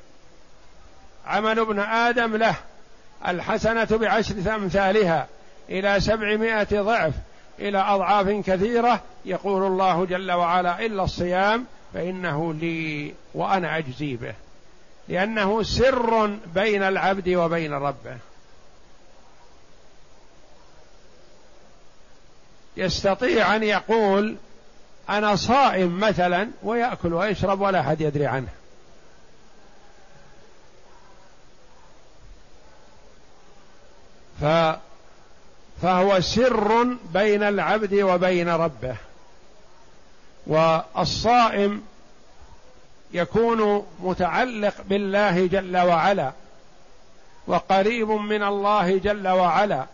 عمل 1.26 1.58
ابن 1.58 1.80
آدم 1.80 2.36
له 2.36 2.54
الحسنة 3.28 3.84
بعشر 3.84 4.54
أمثالها 4.54 5.26
إلى 5.68 6.00
سبعمائة 6.00 6.80
ضعف 6.82 7.14
إلى 7.58 7.78
أضعاف 7.78 8.28
كثيرة. 8.28 9.02
يقول 9.24 9.66
الله 9.66 10.04
جل 10.04 10.32
وعلا 10.32 10.86
إلا 10.86 11.04
الصيام 11.04 11.66
فإنه 11.94 12.54
لي 12.54 13.14
وأنا 13.34 13.78
أجزي 13.78 14.16
به. 14.16 14.34
لأنه 15.08 15.62
سر 15.62 16.26
بين 16.54 16.82
العبد 16.82 17.28
وبين 17.28 17.72
ربه. 17.72 18.16
يستطيع 22.76 23.56
أن 23.56 23.62
يقول 23.62 24.36
أنا 25.10 25.36
صائم 25.36 26.00
مثلا 26.00 26.50
ويأكل 26.62 27.12
ويشرب 27.14 27.60
ولا 27.60 27.80
أحد 27.80 28.00
يدري 28.00 28.26
عنه. 28.26 28.48
ف 34.40 34.44
فهو 35.82 36.20
سر 36.20 36.84
بين 37.12 37.42
العبد 37.42 37.94
وبين 37.94 38.48
ربه. 38.48 38.96
والصائم 40.46 41.82
يكون 43.12 43.86
متعلق 44.00 44.74
بالله 44.88 45.46
جل 45.46 45.76
وعلا 45.76 46.32
وقريب 47.46 48.10
من 48.10 48.42
الله 48.42 48.98
جل 48.98 49.28
وعلا. 49.28 49.84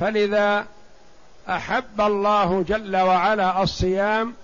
فلذا 0.00 0.66
أحب 1.48 2.00
الله 2.00 2.62
جل 2.68 2.96
وعلا 2.96 3.62
الصيام 3.62 4.34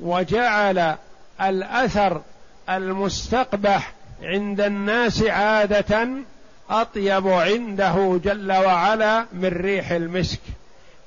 وجعل 0.00 0.96
الأثر 1.40 2.22
المستقبح 2.70 3.92
عند 4.22 4.60
الناس 4.60 5.22
عادة 5.22 6.08
أطيب 6.70 7.28
عنده 7.28 8.20
جل 8.24 8.52
وعلا 8.52 9.26
من 9.32 9.48
ريح 9.48 9.90
المسك. 9.90 10.40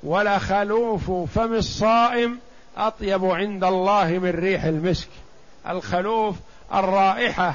ولخلوف 0.02 1.10
فم 1.10 1.54
الصائم 1.54 2.38
أطيب 2.76 3.24
عند 3.24 3.64
الله 3.64 4.18
من 4.18 4.30
ريح 4.30 4.64
المسك. 4.64 5.08
الخلوف 5.68 6.36
الرائحة 6.74 7.54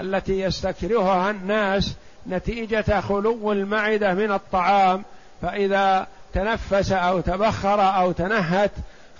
التي 0.00 0.40
يستكرهها 0.40 1.30
الناس 1.30 1.94
نتيجة 2.26 3.00
خلو 3.00 3.52
المعدة 3.52 4.14
من 4.14 4.32
الطعام. 4.32 5.04
فإذا 5.42 6.06
تنفس 6.34 6.92
أو 6.92 7.20
تبخر 7.20 7.96
أو 7.96 8.12
تنهت 8.12 8.70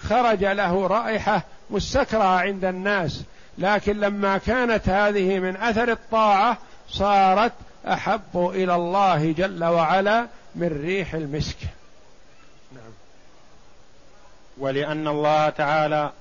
خرج 0.03 0.44
له 0.44 0.87
رائحة 0.87 1.42
مستكرهه 1.71 2.38
عند 2.40 2.64
الناس. 2.64 3.23
لكن 3.59 4.01
لما 4.01 4.38
كانت 4.38 4.88
هذه 4.88 5.38
من 5.38 5.57
أثر 5.57 5.92
الطاعة 5.92 6.59
صارت 6.88 7.53
أحب 7.88 8.51
إلى 8.55 8.75
الله 8.75 9.33
جل 9.33 9.64
وعلا 9.64 10.27
من 10.55 10.81
ريح 10.83 11.14
المسك. 11.14 11.57
نعم. 12.73 12.92
ولأن 14.59 15.09
الله 15.09 15.49
تعالى 15.49 16.12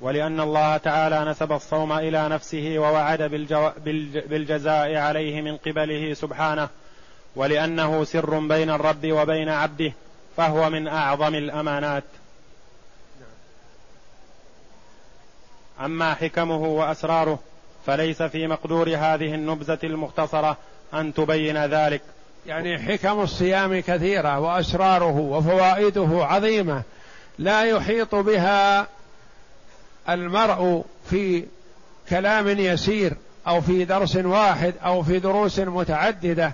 ولأن 0.00 0.40
الله 0.40 0.76
تعالى 0.76 1.24
نسب 1.24 1.52
الصوم 1.52 1.92
إلى 1.92 2.28
نفسه 2.28 2.74
ووعد. 2.78 3.22
بالجزاء 4.28 4.96
عليه 4.96 5.42
من 5.42 5.56
قبله 5.56 6.14
سبحانه. 6.14 6.68
ولأنه 7.36 8.04
سر 8.04 8.38
بين 8.38 8.70
الرب 8.70 9.12
وبين 9.12 9.48
عبده 9.48 9.92
فهو 10.36 10.70
من 10.70 10.88
أعظم 10.88 11.34
الأمانات. 11.34 12.04
أما 15.80 16.14
حكمه 16.14 16.56
وأسراره 16.56 17.38
فليس 17.86 18.22
في 18.22 18.46
مقدور 18.46 18.88
هذه 18.88 19.34
النبذة 19.34 19.78
المختصرة 19.84 20.56
أن 20.94 21.14
تبين 21.14 21.64
ذلك. 21.66 22.02
يعني 22.46 22.78
حكم 22.78 23.20
الصيام 23.20 23.80
كثيرة 23.80 24.40
وأسراره 24.40 25.16
وفوائده 25.16 26.08
عظيمة 26.24 26.82
لا 27.38 27.64
يحيط 27.64 28.14
بها 28.14 28.86
المرء 30.08 30.84
في 31.10 31.44
كلام 32.08 32.48
يسير 32.48 33.16
أو 33.46 33.60
في 33.60 33.84
درس 33.84 34.16
واحد 34.16 34.74
أو 34.84 35.02
في 35.02 35.18
دروس 35.18 35.58
متعددة. 35.58 36.52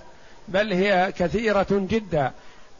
بل 0.53 0.73
هي 0.73 1.13
كثيرة 1.19 1.67
جدا. 1.71 2.31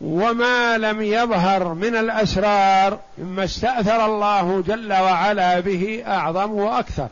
وما 0.02 0.78
لم 0.78 1.02
يظهر 1.02 1.74
من 1.74 1.96
الأسرار 1.96 3.00
مما 3.18 3.44
استأثر 3.44 4.06
الله 4.06 4.62
جل 4.68 4.94
وعلا 4.94 5.60
به 5.60 6.04
أعظم 6.08 6.52
وأكثر. 6.52 7.08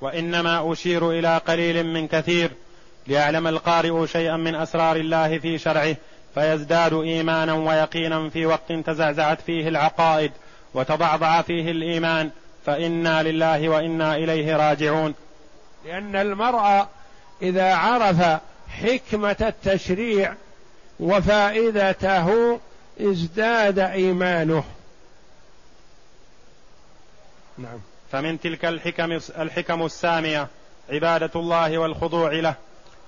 وإنما 0.00 0.72
أشير 0.72 1.10
إلى 1.10 1.38
قليل 1.38 1.86
من 1.86 2.08
كثير 2.08 2.50
ليعلم 3.06 3.46
القارئ 3.46 4.06
شيئا 4.06 4.36
من 4.36 4.54
أسرار 4.54 4.96
الله 4.96 5.38
في 5.38 5.58
شرعه 5.58 5.96
فيزداد 6.34 6.92
إيمانا 6.92 7.54
ويقينا 7.54 8.28
في 8.28 8.46
وقت 8.46 8.72
تزعزعت 8.72 9.40
فيه 9.40 9.68
العقائد 9.68 10.32
وتضعضع 10.74 11.42
فيه 11.42 11.70
الإيمان 11.70 12.30
فإنا 12.66 13.22
لله 13.22 13.68
وإنا 13.68 14.16
إليه 14.16 14.56
راجعون. 14.56 15.14
لأن 15.84 16.16
المرء 16.16 16.86
إذا 17.42 17.74
عرف 17.74 18.40
حكمة 18.68 19.36
التشريع 19.40 20.34
وفائدته 21.00 22.60
ازداد 23.00 23.78
إيمانه. 23.78 24.64
نعم. 27.58 27.78
فمن 28.12 28.40
تلك 28.40 28.64
الحكم 28.64 29.12
الحكم 29.38 29.84
السامية 29.84 30.48
عبادة 30.90 31.30
الله 31.36 31.78
والخضوع 31.78 32.32
له. 32.32 32.54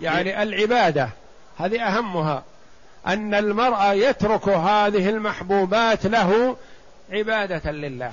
يعني 0.00 0.42
العبادة 0.42 1.08
هذه 1.58 1.82
أهمها. 1.82 2.44
أن 3.06 3.34
المرء 3.34 3.92
يترك 3.92 4.48
هذه 4.48 5.08
المحبوبات 5.08 6.06
له 6.06 6.56
عبادة 7.10 7.70
لله. 7.70 8.12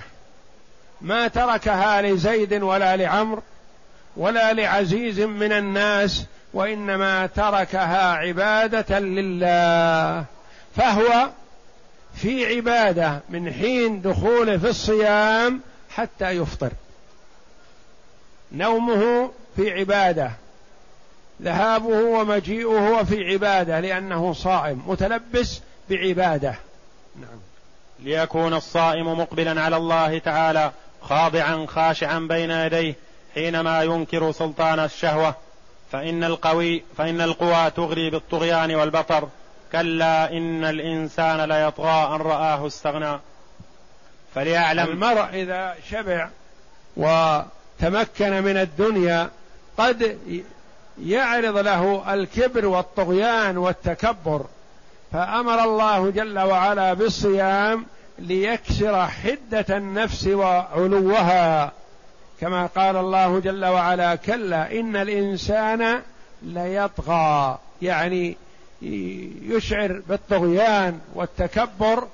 ما 1.02 1.28
تركها 1.28 2.02
لزيد 2.02 2.54
ولا 2.54 2.98
لعمر 2.98 3.42
ولا 4.18 4.54
لعزيز 4.54 5.20
من 5.20 5.52
الناس 5.52 6.26
وإنما 6.54 7.26
تركها 7.26 8.12
عبادة 8.12 9.00
لله 9.00 10.26
فهو 10.76 11.30
في 12.16 12.56
عبادة 12.56 13.20
من 13.30 13.54
حين 13.54 14.02
دخوله 14.02 14.58
في 14.58 14.70
الصيام 14.70 15.62
حتى 15.90 16.30
يفطر. 16.32 16.72
نومه 18.52 19.32
في 19.56 19.72
عبادة 19.72 20.32
ذهابه 21.42 22.04
ومجيئه 22.04 23.04
في 23.04 23.24
عبادة 23.34 23.80
لأنه 23.80 24.34
صائم 24.34 24.84
متلبس 24.88 25.62
بعبادة. 25.90 26.56
نعم. 27.16 27.40
ليكون 28.00 28.54
الصائم 28.54 29.20
مقبلا 29.20 29.62
على 29.62 29.78
الله 29.78 30.20
تعالى 30.20 30.72
خاضعا 31.02 31.66
خاشعا 31.70 32.20
بين 32.20 32.52
يديه 32.52 32.96
حينما 33.36 33.84
ينكر 33.84 34.32
سلطان 34.32 34.80
الشهوة. 34.80 35.36
فإن 35.92 36.24
القوي 36.24 36.84
فإن 36.98 37.22
القوى 37.22 37.72
تغري 37.72 38.10
بالطغيان 38.10 38.76
والبطر. 38.76 39.28
كلا 39.72 40.32
إن 40.32 40.64
الإنسان 40.64 41.42
ليطغى 41.42 42.16
أن 42.16 42.22
رآه 42.22 42.68
استغنى. 42.68 43.20
فليعلم 44.36 44.86
المرء 44.86 45.26
إذا 45.34 45.76
شبع 45.90 46.30
وتمكن 46.98 48.44
من 48.44 48.58
الدنيا 48.58 49.30
قد 49.78 50.18
يعرض 51.04 51.58
له 51.58 52.14
الكبر 52.14 52.66
والطغيان 52.66 53.58
والتكبر. 53.58 54.46
فأمر 55.12 55.64
الله 55.64 56.10
جل 56.10 56.40
وعلا 56.40 56.94
بالصيام 56.94 57.86
ليكسر 58.20 59.08
حدة 59.08 59.78
النفس 59.78 60.28
وعلوها. 60.28 61.72
كما 62.42 62.66
قال 62.66 62.98
الله 62.98 63.40
جل 63.40 63.66
وعلا 63.66 64.16
كلا 64.16 64.80
إن 64.80 64.96
الإنسان 64.96 66.02
ليطغى 66.44 67.60
يعني 67.82 68.38
يشعر 69.42 70.02
بالطغيان 70.10 71.00
والتكبر 71.16 72.08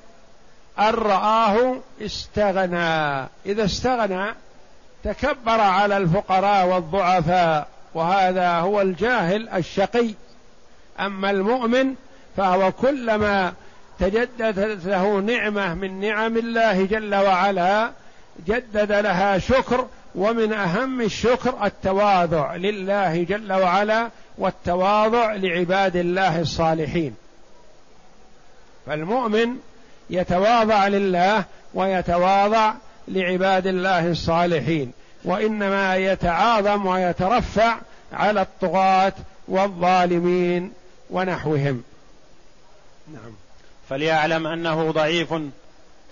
أن 0.79 0.93
رآه 0.93 1.75
استغنى. 2.01 3.27
إذا 3.45 3.65
استغنى 3.65 4.35
تكبر 5.03 5.61
على 5.61 5.97
الفقراء 5.97 6.67
والضعفاء 6.67 7.67
وهذا 7.93 8.49
هو 8.49 8.81
الجاهل 8.81 9.49
الشقي. 9.49 10.09
أما 10.99 11.29
المؤمن 11.31 11.95
فهو 12.37 12.71
كلما 12.71 13.53
تجددت 13.99 14.85
له 14.85 15.19
نعمة 15.19 15.73
من 15.73 15.99
نعم 15.99 16.37
الله 16.37 16.85
جل 16.85 17.15
وعلا 17.15 17.91
جدد 18.47 18.91
لها 18.91 19.37
شكر 19.37 19.87
ومن 20.15 20.53
أهم 20.53 21.01
الشكر 21.01 21.65
التواضع 21.65 22.55
لله 22.55 23.23
جل 23.23 23.53
وعلا 23.53 24.09
والتواضع 24.37 25.33
لعباد 25.33 25.95
الله 25.95 26.41
الصالحين. 26.41 27.15
فالمؤمن 28.85 29.55
يتواضع 30.09 30.87
لله 30.87 31.43
ويتواضع 31.73 32.73
لعباد 33.07 33.67
الله 33.67 34.07
الصالحين 34.07 34.91
وإنما 35.23 35.95
يتعاظم 35.95 36.85
ويترفع 36.85 37.77
على 38.13 38.41
الطغاة 38.41 39.13
والظالمين 39.47 40.71
ونحوهم. 41.09 41.83
نعم. 43.13 43.33
فليعلم 43.89 44.47
أنه 44.47 44.91
ضعيف 44.91 45.33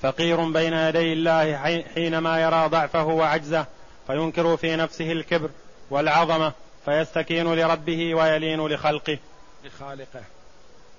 فقير 0.01 0.49
بين 0.49 0.73
يدي 0.73 1.13
الله 1.13 1.57
حينما 1.95 2.41
يرى 2.41 2.67
ضعفه 2.67 3.03
وعجزه 3.03 3.65
فينكر 4.07 4.57
في 4.57 4.75
نفسه 4.75 5.11
الكبر 5.11 5.49
والعظمة 5.89 6.53
فيستكين 6.85 7.53
لربه 7.53 8.15
ويلين 8.15 8.67
لخلقه. 8.67 9.17
لخالقه. 9.65 10.21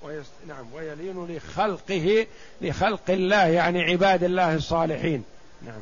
ويست... 0.02 0.30
نعم 0.46 0.72
ويلين 0.72 1.36
لخلقه 1.36 2.26
لخلق 2.60 3.10
الله 3.10 3.46
يعني 3.46 3.82
عباد 3.82 4.24
الله 4.24 4.54
الصالحين. 4.54 5.24
نعم. 5.66 5.80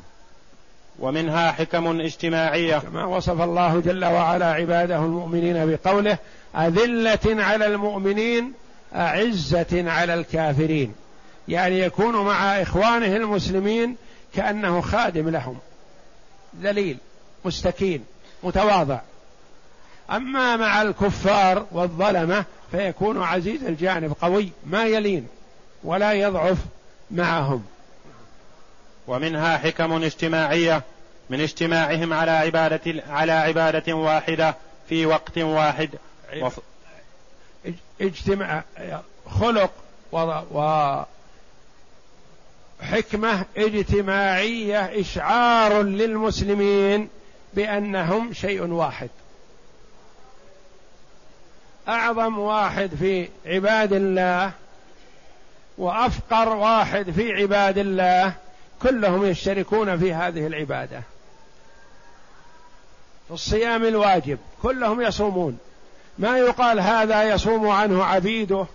ومنها 0.99 1.53
حكم 1.53 2.01
اجتماعية. 2.01 2.79
كما 2.79 3.05
وصف 3.05 3.41
الله 3.41 3.81
جل 3.81 4.05
وعلا 4.05 4.53
عباده 4.53 4.97
المؤمنين 4.97 5.77
بقوله 5.77 6.19
أذلة 6.57 7.45
على 7.45 7.67
المؤمنين 7.67 8.53
أعزة 8.95 9.91
على 9.91 10.15
الكافرين. 10.15 10.95
يعني 11.49 11.81
يكون 11.81 12.25
مع 12.25 12.63
إخوانه 12.63 13.17
المسلمين 13.17 13.97
كأنه 14.35 14.81
خادم 14.81 15.29
لهم. 15.29 15.59
ذليل 16.63 16.99
مستكين 17.45 18.05
متواضع. 18.43 19.01
أما 20.11 20.57
مع 20.57 20.83
الكفار 20.83 21.67
والظلمة 21.73 22.45
فيكون 22.71 23.23
عزيز 23.23 23.65
الجانب 23.65 24.17
قوي 24.23 24.51
ما 24.67 24.85
يلين 24.85 25.29
ولا 25.85 26.13
يضعف 26.13 26.59
معهم. 27.11 27.65
ومنها 29.07 29.59
حكم 29.59 29.93
اجتماعية 29.93 30.83
من 31.31 31.41
اجتماعهم 31.41 32.13
على 32.13 32.31
عبادة 32.31 33.03
على 33.09 33.33
عبادة 33.33 33.95
واحدة 33.95 34.55
في 34.89 35.07
وقت 35.07 35.39
واحد. 35.39 35.91
اجتماع 38.01 38.65
خلق 39.41 39.71
وحكمة 42.83 43.45
اجتماعية 43.57 45.01
إشعار 45.01 45.83
للمسلمين. 45.83 47.09
بأنهم 47.55 48.33
شيء 48.33 48.63
واحد. 48.63 49.09
أعظم 51.89 52.39
واحد 52.39 52.91
في 52.95 53.29
عباد 53.47 53.93
الله 53.93 54.53
وأفقر 55.79 56.49
واحد 56.49 57.11
في 57.11 57.33
عباد 57.33 57.79
الله 57.79 58.33
كلهم 58.83 59.25
يشتركون 59.25 59.99
في 59.99 60.15
هذه 60.15 60.47
العبادة. 60.47 61.03
في 63.29 63.35
الصيام 63.35 63.85
الواجب 63.85 64.39
كلهم 64.63 65.01
يصومون. 65.01 65.59
ما 66.19 66.39
يقال 66.39 66.81
هذا 66.81 67.23
يصوم 67.23 67.69
عنه 67.69 68.05
عبيده 68.05 68.67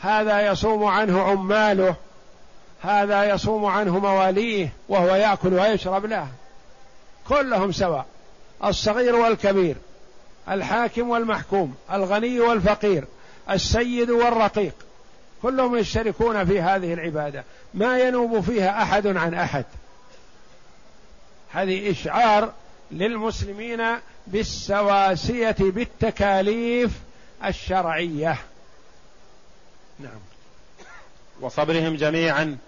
هذا 0.00 0.46
يصوم 0.46 0.84
عنه 0.84 1.22
عماله 1.22 1.94
هذا 2.82 3.24
يصوم 3.24 3.64
عنه 3.64 3.98
مواليه 3.98 4.72
وهو 4.88 5.14
يأكل 5.14 5.54
ويشرب 5.54 6.06
لا 6.06 6.26
كلهم 7.28 7.72
سواء 7.72 8.06
الصغير 8.64 9.16
والكبير 9.16 9.76
الحاكم 10.48 11.08
والمحكوم 11.08 11.74
الغني 11.92 12.40
والفقير 12.40 13.04
السيد 13.50 14.10
والرقيق 14.10 14.74
كلهم 15.42 15.76
يشتركون 15.76 16.44
في 16.44 16.60
هذه 16.60 16.94
العبادة 16.94 17.44
ما 17.74 17.98
ينوب 18.00 18.40
فيها 18.40 18.82
أحد 18.82 19.06
عن 19.06 19.34
أحد. 19.34 19.64
هذه 21.52 21.90
إشعار 21.90 22.52
للمسلمين 22.90 23.82
بالسواسية 24.26 25.56
بالتكاليف 25.60 26.90
الشرعية. 27.44 28.38
نعم. 30.00 30.20
وصبرهم 31.40 31.96
جميعا 31.96 32.58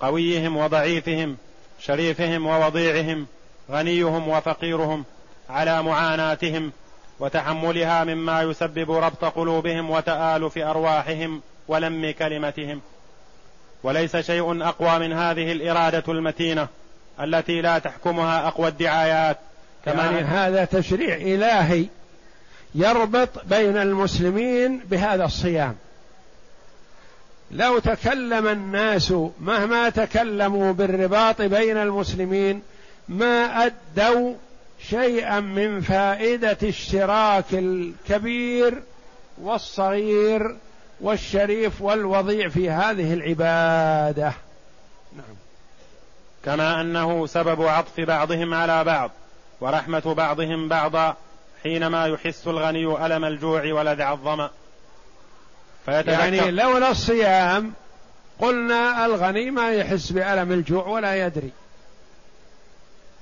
قويهم 0.00 0.56
وضعيفهم 0.56 1.36
شريفهم 1.80 2.46
ووضيعهم 2.46 3.26
غنيهم 3.70 4.28
وفقيرهم 4.28 5.04
على 5.50 5.82
معاناتهم 5.82 6.72
وتحملها 7.20 8.04
مما 8.04 8.42
يسبب 8.42 8.90
ربط 8.90 9.24
قلوبهم 9.24 9.90
وتآلف 9.90 10.58
أرواحهم 10.58 11.42
ولم 11.68 12.10
كلمتهم. 12.18 12.80
وليس 13.82 14.16
شيء 14.16 14.62
أقوى 14.62 14.98
من 14.98 15.12
هذه 15.12 15.52
الإرادة 15.52 16.04
المتينة 16.08 16.68
التي 17.20 17.60
لا 17.60 17.78
تحكمها 17.78 18.48
أقوى 18.48 18.68
الدعايات. 18.68 19.38
كما 19.84 20.04
يعني 20.04 20.18
هذا 20.18 20.64
تشريع 20.64 21.16
إلهي 21.16 21.86
يربط 22.74 23.28
بين 23.44 23.76
المسلمين 23.76 24.78
بهذا 24.78 25.24
الصيام. 25.24 25.76
لو 27.50 27.78
تكلم 27.78 28.46
الناس 28.46 29.14
مهما 29.40 29.88
تكلموا 29.90 30.72
بالرباط 30.72 31.42
بين 31.42 31.76
المسلمين 31.76 32.62
ما 33.08 33.66
أدوا 33.66 34.34
شيئا 34.88 35.40
من 35.40 35.80
فائدة 35.80 36.58
اشتراك 36.62 37.44
الكبير 37.52 38.82
والصغير 39.38 40.56
والشريف 41.00 41.82
والوضيع 41.82 42.48
في 42.48 42.70
هذه 42.70 43.14
العبادة. 43.14 44.32
نعم. 45.16 45.36
كما 46.44 46.80
أنه 46.80 47.26
سبب 47.26 47.62
عطف 47.62 48.00
بعضهم 48.00 48.54
على 48.54 48.84
بعض 48.84 49.10
ورحمة 49.60 50.14
بعضهم 50.14 50.68
بعضا 50.68 51.16
حينما 51.62 52.06
يحس 52.06 52.46
الغني 52.46 53.06
ألم 53.06 53.24
الجوع 53.24 53.72
ولذع 53.72 54.12
الظمأ. 54.12 54.50
يعني 55.88 56.50
لولا 56.50 56.90
الصيام 56.90 57.72
قلنا 58.38 59.06
الغني 59.06 59.50
ما 59.50 59.72
يحس 59.72 60.12
بألم 60.12 60.52
الجوع 60.52 60.86
ولا 60.86 61.26
يدري. 61.26 61.50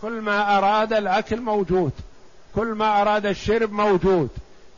كل 0.02 0.12
ما 0.12 0.58
أراد 0.58 0.92
الأكل 0.92 1.40
موجود 1.40 1.92
كل 2.54 2.66
ما 2.66 3.02
أراد 3.02 3.26
الشرب 3.26 3.72
موجود 3.72 4.28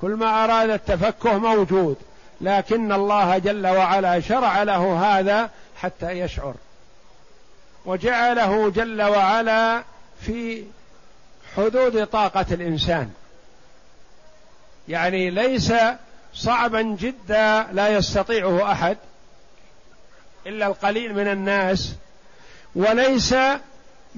كل 0.00 0.10
ما 0.10 0.44
أراد 0.44 0.70
التفكه 0.70 1.38
موجود 1.38 1.96
لكن 2.40 2.92
الله 2.92 3.38
جل 3.38 3.66
وعلا 3.66 4.20
شرع 4.20 4.62
له 4.62 5.18
هذا 5.18 5.50
حتى 5.76 6.10
يشعر. 6.10 6.54
وجعله 7.84 8.70
جل 8.70 9.02
وعلا 9.02 9.82
في 10.20 10.64
حدود 11.56 12.06
طاقة 12.06 12.46
الإنسان. 12.50 13.10
يعني 14.88 15.30
ليس 15.30 15.72
صعبا 16.34 16.82
جدا 16.82 17.66
لا 17.72 17.88
يستطيعه 17.88 18.72
أحد 18.72 18.96
إلا 20.46 20.66
القليل 20.66 21.14
من 21.14 21.28
الناس 21.28 21.94
وليس 22.74 23.34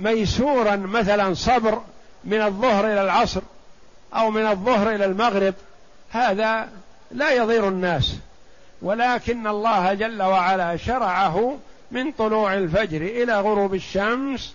ميسورا 0.01 0.77
مثلا 0.77 1.35
صبر 1.35 1.83
من 2.25 2.41
الظهر 2.41 2.85
إلى 2.85 3.03
العصر 3.03 3.41
أو 4.15 4.31
من 4.31 4.47
الظهر 4.47 4.95
إلى 4.95 5.05
المغرب 5.05 5.55
هذا 6.11 6.69
لا 7.11 7.31
يضير 7.31 7.69
الناس. 7.69 8.17
ولكن 8.83 9.47
الله 9.47 9.95
جل 9.95 10.23
وعلا 10.23 10.77
شرعه 10.77 11.59
من 11.91 12.13
طلوع 12.13 12.55
الفجر 12.55 13.03
إلى 13.03 13.41
غروب 13.41 13.75
الشمس. 13.75 14.55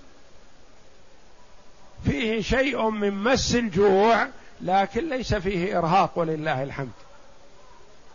فيه 2.06 2.42
شيء 2.42 2.90
من 2.90 3.24
مس 3.24 3.56
الجوع 3.56 4.28
لكن 4.62 5.10
ليس 5.10 5.34
فيه 5.36 5.78
إرهاق 5.78 6.12
ولله 6.16 6.64
الحمد. 6.64 6.90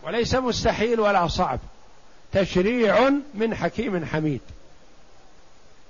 وليس 0.03 0.35
مستحيل 0.35 1.01
ولا 1.01 1.27
صعب. 1.27 1.59
تشريع 2.33 3.11
من 3.35 3.55
حكيم 3.55 4.05
حميد. 4.05 4.41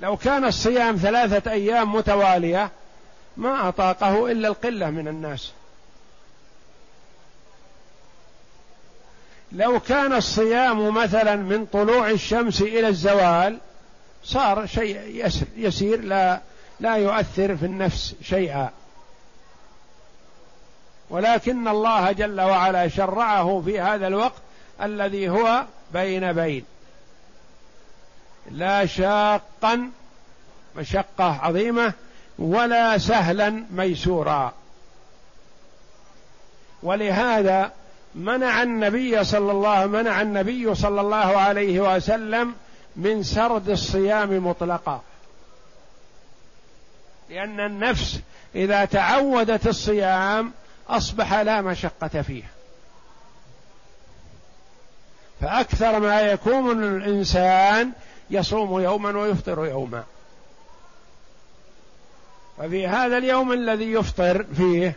لو 0.00 0.16
كان 0.16 0.44
الصيام 0.44 0.96
ثلاثة 0.96 1.50
أيام 1.50 1.94
متوالية 1.94 2.70
ما 3.36 3.68
أطاقه 3.68 4.32
إلا 4.32 4.48
القلة 4.48 4.90
من 4.90 5.08
الناس. 5.08 5.52
لو 9.52 9.80
كان 9.80 10.12
الصيام 10.12 10.94
مثلا 10.94 11.36
من 11.36 11.66
طلوع 11.66 12.10
الشمس 12.10 12.62
إلى 12.62 12.88
الزوال 12.88 13.58
صار 14.24 14.66
شيء 14.66 15.26
يسير 15.56 16.00
لا 16.00 16.40
لا 16.80 16.96
يؤثر 16.96 17.56
في 17.56 17.66
النفس 17.66 18.14
شيئا. 18.22 18.70
ولكن 21.10 21.68
الله 21.68 22.12
جل 22.12 22.40
وعلا 22.40 22.88
شرعه 22.88 23.62
في 23.64 23.80
هذا 23.80 24.06
الوقت 24.06 24.42
الذي 24.82 25.28
هو 25.28 25.64
بين 25.92 26.32
بين. 26.32 26.64
لا 28.50 28.86
شاقا 28.86 29.90
مشقة 30.76 31.38
عظيمة 31.42 31.92
ولا 32.38 32.98
سهلا 32.98 33.64
ميسورا. 33.70 34.52
ولهذا 36.82 37.72
منع 38.14 38.62
النبي 38.62 39.24
صلى 39.24 39.52
الله 39.52 39.86
منع 39.86 40.22
النبي 40.22 40.74
صلى 40.74 41.00
الله 41.00 41.16
عليه 41.16 41.80
وسلم 41.96 42.54
من 42.96 43.22
سرد 43.22 43.70
الصيام 43.70 44.46
مطلقا. 44.46 45.02
لأن 47.30 47.60
النفس 47.60 48.20
إذا 48.54 48.84
تعودت 48.84 49.66
الصيام 49.66 50.52
أصبح 50.88 51.34
لا 51.34 51.60
مشقة 51.60 52.22
فيه. 52.22 52.42
فأكثر 55.40 56.00
ما 56.00 56.20
يكون 56.20 56.84
الإنسان 56.84 57.92
يصوم 58.30 58.80
يوما 58.80 59.18
ويفطر 59.18 59.66
يوما. 59.66 60.04
ففي 62.58 62.86
هذا 62.86 63.18
اليوم 63.18 63.52
الذي 63.52 63.92
يفطر 63.92 64.46
فيه 64.56 64.96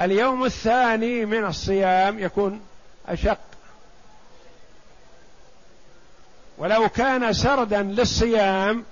اليوم 0.00 0.44
الثاني 0.44 1.24
من 1.24 1.44
الصيام 1.44 2.18
يكون 2.18 2.60
أشق. 3.08 3.38
ولو 6.58 6.88
كان 6.88 7.32
سردا 7.32 7.82
للصيام 7.82 8.84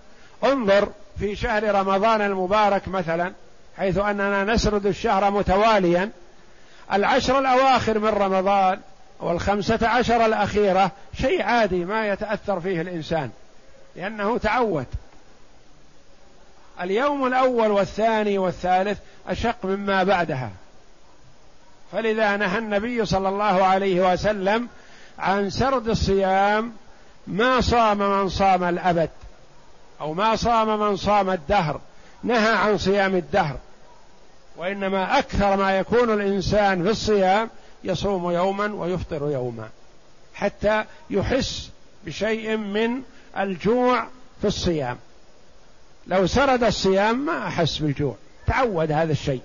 انظر 0.45 0.89
في 1.19 1.37
شهر 1.37 1.75
رمضان 1.75 2.21
المبارك 2.21 2.89
مثلا 2.89 3.33
حيث 3.77 3.99
أننا 3.99 4.45
نسرد 4.45 4.87
الشهر 4.87 5.31
متواليا 5.31 6.11
العشر 6.93 7.39
الأواخر 7.39 7.99
من 7.99 8.09
رمضان 8.09 8.81
والخمسة 9.21 9.89
عشر 9.89 10.27
الأخيرة 10.27 10.91
شيء 11.21 11.43
عادي 11.43 11.85
ما 11.85 12.09
يتأثر 12.09 12.61
فيه 12.61 12.81
الإنسان. 12.81 13.31
لأنه 13.97 14.39
تعود. 14.39 14.87
اليوم 16.81 17.27
الأول 17.27 17.71
والثاني 17.71 18.39
والثالث 18.39 18.99
أشق 19.29 19.65
مما 19.65 20.05
بعدها. 20.05 20.51
فلذا 21.93 22.37
نهى 22.37 22.59
النبي 22.59 23.07
صلى 23.07 23.29
الله 23.29 23.65
عليه 23.65 24.13
وسلم 24.13 24.69
عن 25.19 25.51
سرد 25.51 25.89
الصيام 25.89 26.73
ما 27.27 27.61
صام 27.61 27.99
من 27.99 28.29
صام 28.29 28.65
الأبد 28.65 29.11
أو 30.01 30.15
ما 30.15 30.37
صام 30.37 30.81
من 30.81 30.97
صام 30.97 31.31
الدهر. 31.31 31.81
نهى 32.23 32.53
عن 32.55 32.79
صيام 32.79 33.17
الدهر. 33.17 33.57
وإنما 34.57 35.19
أكثر 35.19 35.57
ما 35.57 35.79
يكون 35.79 36.13
الإنسان 36.13 36.83
في 36.83 36.91
الصيام 36.91 37.51
يصوم 37.85 38.31
يوما 38.31 38.75
ويفطر 38.75 39.31
يوما. 39.31 39.69
حتى 40.35 40.85
يحس 41.11 41.71
بشيء 42.05 42.57
من 42.57 43.03
الجوع 43.39 44.07
في 44.41 44.47
الصيام. 44.47 44.97
لو 46.07 46.27
سرد 46.27 46.65
الصيام 46.65 47.27
ما 47.27 47.47
أحس 47.47 47.79
بالجوع. 47.79 48.17
تعود 48.47 48.93
هذا 48.93 49.13
الشيء. 49.13 49.43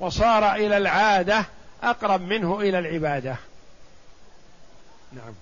وصار 0.00 0.54
إلى 0.54 0.76
العادة 0.76 1.44
أقرب 1.82 2.20
منه 2.20 2.60
إلى 2.60 2.78
العبادة. 2.78 3.36
نعم. 5.12 5.32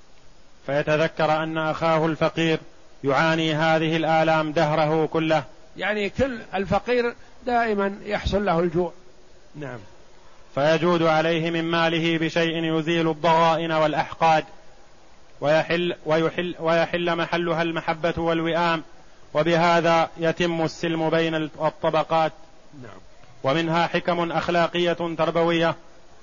فيتذكر 0.67 1.43
أن 1.43 1.59
أخاه 1.59 2.07
الفقير 2.07 2.59
يعاني 3.05 3.55
هذه 3.55 3.97
الآلام 3.97 4.53
دهره 4.53 5.07
كله. 5.07 5.45
يعني 5.77 6.11
كل 6.11 6.39
الفقير 6.55 7.15
دائما 7.47 7.99
يحصل 8.05 8.45
له 8.45 8.61
الجوع. 8.61 8.93
نعم. 9.55 9.79
فيجود 10.55 11.03
عليه 11.03 11.51
من 11.51 11.65
ماله 11.65 12.19
بشيء 12.19 12.79
يزيل 12.79 13.09
الضغائن 13.09 13.73
والأحقاد. 13.73 14.45
ويحل, 15.41 15.95
ويحل, 16.07 16.55
ويحل 16.61 17.17
محلها 17.17 17.63
المحبة 17.63 18.15
والوئام 18.17 18.83
وبهذا 19.35 20.11
يتم 20.19 20.63
السلم 20.63 21.11
بين 21.11 21.35
الطبقات. 21.35 22.33
نعم. 22.83 22.99
ومنها 23.45 23.87
حكم 23.87 24.33
أخلاقية 24.33 24.93
تربوية 24.93 25.75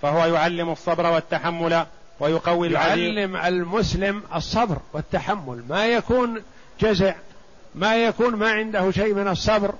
فهو 0.02 0.26
يعلم 0.26 0.72
الصبر 0.72 1.06
والتحمل 1.06 1.86
ويقوي 2.20 2.72
يعلم 2.72 3.36
المسلم 3.36 4.24
الصبر 4.36 4.78
والتحمل. 4.94 5.64
ما 5.70 5.88
يكون 5.88 6.42
جزع 6.82 7.14
ما 7.76 7.96
يكون 7.96 8.36
ما 8.36 8.52
عنده 8.52 8.92
شيء 8.92 9.14
من 9.14 9.28
الصبر 9.28 9.74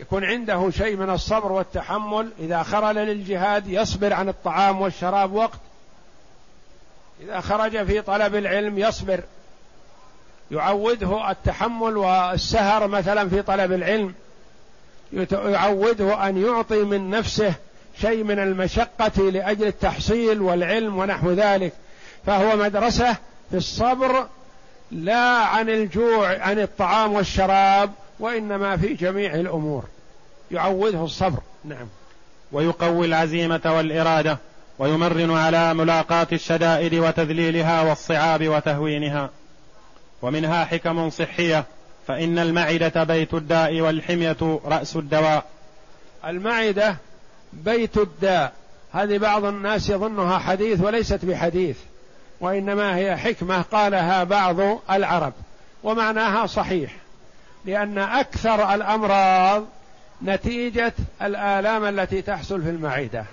يكون 0.00 0.24
عنده 0.24 0.70
شيء 0.70 0.96
من 0.96 1.10
الصبر 1.10 1.52
والتحمل 1.52 2.30
إذا 2.38 2.62
خرج 2.62 2.98
للجهاد 2.98 3.66
يصبر 3.66 4.12
عن 4.12 4.28
الطعام 4.28 4.80
والشراب 4.80 5.32
وقت 5.32 5.60
إذا 7.22 7.40
خرج 7.40 7.84
في 7.86 8.00
طلب 8.00 8.34
العلم 8.34 8.78
يصبر. 8.78 9.20
يعوده 10.50 11.30
التحمل 11.30 11.96
والسهر 11.96 12.86
مثلا 12.86 13.28
في 13.28 13.42
طلب 13.42 13.72
العلم. 13.72 14.14
يعوده 15.32 16.28
أن 16.28 16.44
يعطي 16.44 16.84
من 16.84 17.10
نفسه 17.10 17.54
شيء 18.00 18.24
من 18.24 18.38
المشقة 18.38 19.22
لأجل 19.30 19.66
التحصيل 19.66 20.40
والعلم 20.40 20.98
ونحو 20.98 21.32
ذلك. 21.32 21.72
فهو 22.26 22.56
مدرسة 22.56 23.16
في 23.50 23.56
الصبر 23.56 24.26
لا 24.90 25.44
عن 25.44 25.68
الجوع 25.68 26.38
عن 26.38 26.58
الطعام 26.58 27.12
والشراب 27.12 27.90
وإنما 28.20 28.76
في 28.76 28.94
جميع 28.94 29.34
الأمور. 29.34 29.84
يعوده 30.50 31.04
الصبر. 31.04 31.38
نعم. 31.64 31.86
ويقوي 32.52 33.06
العزيمة 33.06 33.60
والإرادة. 33.64 34.38
ويمرن 34.80 35.30
على 35.30 35.74
ملاقاة 35.74 36.26
الشدائد 36.32 36.94
وتذليلها 36.94 37.82
والصعاب 37.82 38.48
وتهوينها. 38.48 39.30
ومنها 40.22 40.64
حكم 40.64 41.10
صحية 41.10 41.64
فإن 42.06 42.38
المعدة 42.38 43.04
بيت 43.04 43.34
الداء 43.34 43.80
والحمية 43.80 44.60
رأس 44.64 44.96
الدواء. 44.96 45.44
المعدة 46.26 46.96
بيت 47.52 47.96
الداء. 47.96 48.52
هذه 48.92 49.18
بعض 49.18 49.44
الناس 49.44 49.90
يظنها 49.90 50.38
حديث 50.38 50.80
وليست 50.80 51.24
بحديث 51.24 51.76
وإنما 52.40 52.96
هي 52.96 53.16
حكمة 53.16 53.62
قالها 53.62 54.24
بعض 54.24 54.56
العرب 54.90 55.32
ومعناها 55.82 56.46
صحيح 56.46 56.92
لأن 57.64 57.98
أكثر 57.98 58.74
الأمراض 58.74 59.64
نتيجة 60.22 60.92
الآلام 61.22 61.84
التي 61.84 62.22
تحصل 62.22 62.62
في 62.62 62.70
المعدة. 62.70 63.24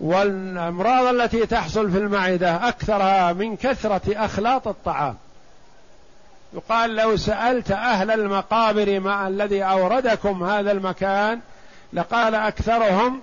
والأمراض 0.00 1.06
التي 1.06 1.46
تحصل 1.46 1.90
في 1.90 1.98
المعدة 1.98 2.68
أكثرها 2.68 3.32
من 3.32 3.56
كثرة 3.56 4.24
أخلاط 4.24 4.68
الطعام. 4.68 5.16
يقال 6.52 6.96
لو 6.96 7.16
سألت 7.16 7.70
أهل 7.70 8.10
المقابر 8.10 9.00
ما 9.00 9.28
الذي 9.28 9.64
أوردكم 9.64 10.44
هذا 10.44 10.72
المكان 10.72 11.40
لقال 11.92 12.34
أكثرهم 12.34 13.20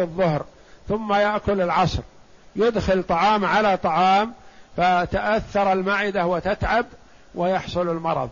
الظهر 0.00 0.44
ثم 0.88 1.12
يأكل 1.12 1.60
العصر 1.60 2.02
يدخل 2.56 3.02
طعام 3.02 3.44
على 3.44 3.76
طعام 3.76 4.34
فتأثر 4.76 5.72
المعدة 5.72 6.26
وتتعب 6.26 6.86
ويحصل 7.34 7.88
المرض. 7.88 8.30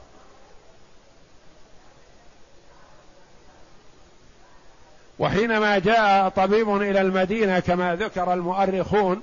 وحينما 5.20 5.78
جاء 5.78 6.28
طبيب 6.28 6.76
إلى 6.76 7.00
المدينة 7.00 7.60
كما 7.60 7.96
ذكر 7.96 8.32
المؤرخون 8.32 9.22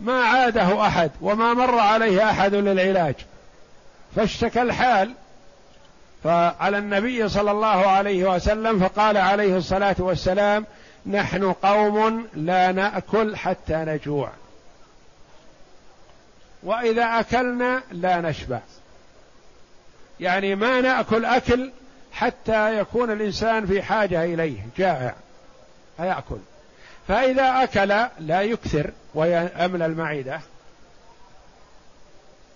ما 0.00 0.24
عاده 0.24 0.86
أحد 0.86 1.10
وما 1.20 1.54
مر 1.54 1.78
عليه 1.78 2.30
أحد 2.30 2.54
للعلاج. 2.54 3.14
فاشتكى 4.16 4.62
الحال 4.62 5.14
فعلى 6.24 6.78
النبي 6.78 7.28
صلى 7.28 7.50
الله 7.50 7.86
عليه 7.86 8.34
وسلم 8.34 8.80
فقال 8.80 9.16
عليه 9.16 9.56
الصلاة 9.56 9.96
والسلام 9.98 10.66
نحن 11.06 11.52
قوم 11.52 12.26
لا 12.34 12.72
نأكل 12.72 13.36
حتى 13.36 13.74
نجوع. 13.74 14.30
وإذا 16.62 17.20
أكلنا 17.20 17.82
لا 17.92 18.20
نشبع. 18.20 18.60
يعني 20.20 20.54
ما 20.54 20.80
نأكل 20.80 21.24
أكل 21.24 21.70
حتى 22.16 22.78
يكون 22.78 23.10
الإنسان 23.10 23.66
في 23.66 23.82
حاجة 23.82 24.24
إليه 24.24 24.66
جائع 24.78 25.14
فيأكل. 25.96 26.38
فإذا 27.08 27.62
أكل 27.62 27.88
لا 28.20 28.42
يكثر 28.42 28.90
ويملى 29.14 29.86
المعدة. 29.86 30.40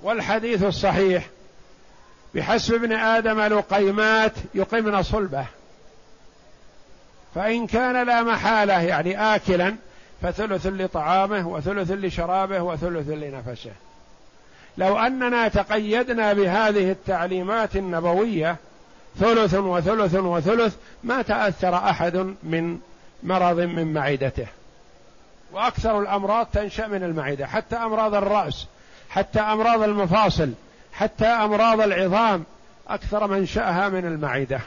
والحديث 0.03 0.63
الصحيح 0.65 1.27
بحسب 2.35 2.75
ابن 2.75 2.93
آدم 2.93 3.41
لقيمات 3.41 4.33
يقمن 4.55 5.03
صلبه. 5.03 5.47
فإن 7.35 7.67
كان 7.67 8.07
لا 8.07 8.23
محالة 8.23 8.83
يعني 8.83 9.35
اكلا 9.35 9.75
فثلث 10.23 10.67
لطعامه 10.67 11.49
وثلث 11.49 11.91
لشرابه 11.91 12.63
وثلث 12.63 13.09
لنفسه. 13.09 13.73
لو 14.79 14.99
أننا 14.99 15.49
تقيدنا 15.49 16.33
بهذه 16.33 16.91
التعليمات 16.91 17.77
النبوية 17.77 18.57
ثلث 19.19 19.55
وثلث 19.55 20.15
وثلث 20.15 20.77
ما 21.05 21.23
تأثر 21.23 21.75
أحد 21.75 22.35
من 22.43 22.79
مرض 23.23 23.61
من 23.61 23.93
معدته. 23.93 24.47
وأكثر 25.53 26.01
الأمراض 26.01 26.47
تنشأ 26.47 26.87
من 26.87 27.03
المعدة 27.03 27.47
حتى 27.47 27.77
أمراض 27.77 28.15
الرأس 28.15 28.67
حتى 29.09 29.41
أمراض 29.41 29.83
المفاصل 29.83 30.53
حتى 30.93 31.27
أمراض 31.27 31.81
العظام 31.81 32.45
أكثر 32.89 33.27
منشاها 33.27 33.89
من 33.89 34.07
المعدة. 34.07 34.61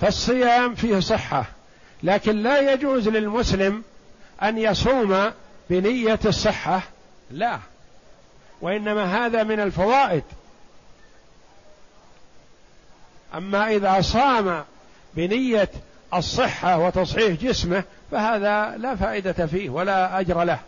فالصيام 0.00 0.74
فيه 0.74 1.00
صحة 1.00 1.44
لكن 2.02 2.42
لا 2.42 2.72
يجوز 2.72 3.08
للمسلم 3.08 3.82
أن 4.42 4.58
يصوم 4.58 5.30
بنية 5.70 6.18
الصحة 6.24 6.82
لا. 7.30 7.58
وإنما 8.60 9.26
هذا 9.26 9.42
من 9.42 9.60
الفوائد. 9.60 10.24
أما 13.34 13.68
إذا 13.68 14.00
صام 14.00 14.64
بنية 15.14 15.70
الصحة 16.14 16.78
وتصحيح 16.78 17.40
جسمه 17.40 17.84
فهذا 18.10 18.76
لا 18.76 18.96
فائدة 18.96 19.46
فيه 19.46 19.70
ولا 19.70 20.20
أجر 20.20 20.44
له. 20.44 20.58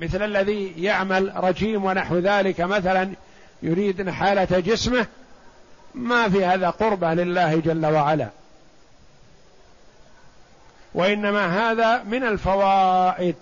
مثل 0.00 0.22
الذي 0.22 0.82
يعمل 0.82 1.32
رجيم 1.36 1.84
ونحو 1.84 2.18
ذلك 2.18 2.60
مثلا 2.60 3.12
يريد 3.62 4.10
حالة 4.10 4.60
جسمه 4.60 5.06
ما 5.94 6.28
في 6.28 6.44
هذا 6.44 6.70
قربة 6.70 7.14
لله 7.14 7.56
جل 7.56 7.86
وعلا. 7.86 8.28
وإنما 10.94 11.70
هذا 11.70 12.02
من 12.02 12.24
الفوائد. 12.24 13.36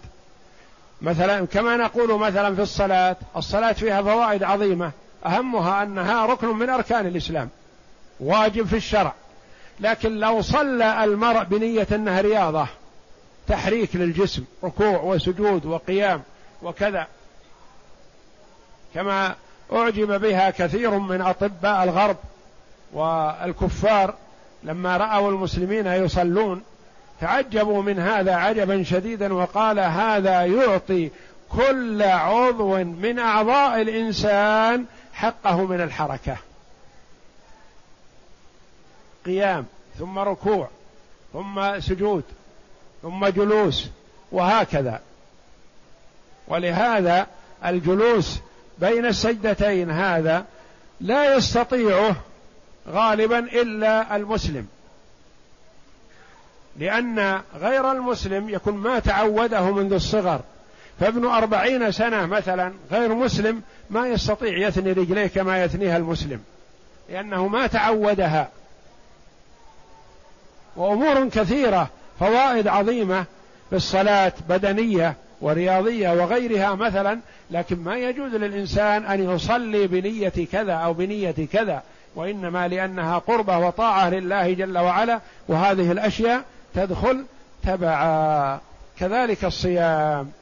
مثلا 1.04 1.46
كما 1.46 1.76
نقول 1.76 2.18
مثلا 2.18 2.54
في 2.54 2.62
الصلاة 2.62 3.16
الصلاة 3.36 3.72
فيها 3.72 4.02
فوائد 4.02 4.42
عظيمة 4.42 4.92
أهمها 5.26 5.82
أنها 5.82 6.26
ركن 6.26 6.48
من 6.48 6.70
أركان 6.70 7.06
الإسلام 7.06 7.48
واجب 8.20 8.66
في 8.66 8.76
الشرع. 8.76 9.12
لكن 9.80 10.12
لو 10.18 10.42
صلى 10.42 11.04
المرء 11.04 11.44
بنية 11.44 11.86
أنها 11.92 12.20
رياضة 12.20 12.66
تحريك 13.48 13.96
للجسم 13.96 14.44
ركوع 14.64 15.00
وسجود 15.00 15.66
وقيام 15.66 16.22
وكذا 16.62 17.06
كما 18.94 19.34
أعجب 19.72 20.20
بها 20.20 20.50
كثير 20.50 20.90
من 20.90 21.20
أطباء 21.20 21.84
الغرب 21.84 22.16
والكفار 22.92 24.14
لما 24.62 24.96
رأوا 24.96 25.30
المسلمين 25.30 25.86
يصلون 25.86 26.62
تعجبوا 27.24 27.82
من 27.82 27.98
هذا 27.98 28.34
عجبا 28.34 28.82
شديدا 28.82 29.34
وقال 29.34 29.78
هذا 29.78 30.44
يعطي 30.46 31.10
كل 31.48 32.02
عضو 32.02 32.76
من 32.76 33.18
أعضاء 33.18 33.80
الإنسان 33.82 34.84
حقه 35.12 35.66
من 35.66 35.80
الحركة. 35.80 36.36
قيام 39.26 39.66
ثم 39.98 40.18
ركوع 40.18 40.68
ثم 41.32 41.80
سجود 41.80 42.24
ثم 43.02 43.26
جلوس 43.26 43.88
وهكذا. 44.32 45.00
ولهذا 46.48 47.26
الجلوس 47.64 48.38
بين 48.78 49.06
السجدتين 49.06 49.90
هذا 49.90 50.44
لا 51.00 51.36
يستطيعه 51.36 52.16
غالبا 52.88 53.38
إلا 53.38 54.16
المسلم. 54.16 54.73
لأن 56.78 57.40
غير 57.60 57.92
المسلم 57.92 58.48
يكون 58.48 58.74
ما 58.74 58.98
تعوده 58.98 59.70
منذ 59.70 59.92
الصغر. 59.92 60.40
فابن 61.00 61.24
أربعين 61.26 61.92
سنة 61.92 62.26
مثلا 62.26 62.72
غير 62.92 63.14
مسلم 63.14 63.62
ما 63.90 64.08
يستطيع 64.08 64.58
يثني 64.58 64.92
رجليه 64.92 65.26
كما 65.26 65.64
يثنيها 65.64 65.96
المسلم 65.96 66.40
لأنه 67.10 67.48
ما 67.48 67.66
تعودها. 67.66 68.48
وأمور 70.76 71.28
كثيرة 71.28 71.88
فوائد 72.20 72.68
عظيمة 72.68 73.24
في 73.70 73.76
الصلاة 73.76 74.32
بدنية 74.48 75.14
ورياضية 75.40 76.10
وغيرها 76.10 76.74
مثلا 76.74 77.20
لكن 77.50 77.78
ما 77.78 77.96
يجوز 77.96 78.34
للإنسان 78.34 79.04
أن 79.04 79.30
يصلي 79.34 79.86
بنية 79.86 80.32
كذا 80.52 80.72
أو 80.72 80.92
بنية 80.92 81.34
كذا 81.52 81.82
وإنما 82.14 82.68
لأنها 82.68 83.18
قربة 83.18 83.58
وطاعة 83.58 84.10
لله 84.10 84.52
جل 84.52 84.78
وعلا 84.78 85.20
وهذه 85.48 85.92
الأشياء 85.92 86.44
تدخل 86.74 87.24
تبعا. 87.64 88.60
كذلك 88.98 89.44
الصيام. 89.44 90.32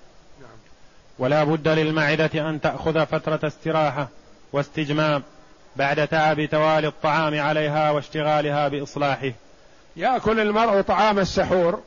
ولا 1.18 1.45
بد 1.45 1.68
للمعدة 1.68 2.51
أن 2.51 2.61
تأخذ 2.61 3.07
فترة 3.07 3.49
استراحة 3.49 4.09
واستجمام 4.53 5.22
بعد 5.76 6.09
تعب 6.09 6.45
توالي 6.45 6.87
الطعام 6.87 7.41
عليها 7.41 7.91
واشتغالها 7.91 8.68
بإصلاحه. 8.68 9.33
يأكل 9.97 10.41
المرء 10.41 10.80
طعام 10.80 11.18
السحور. 11.18 11.83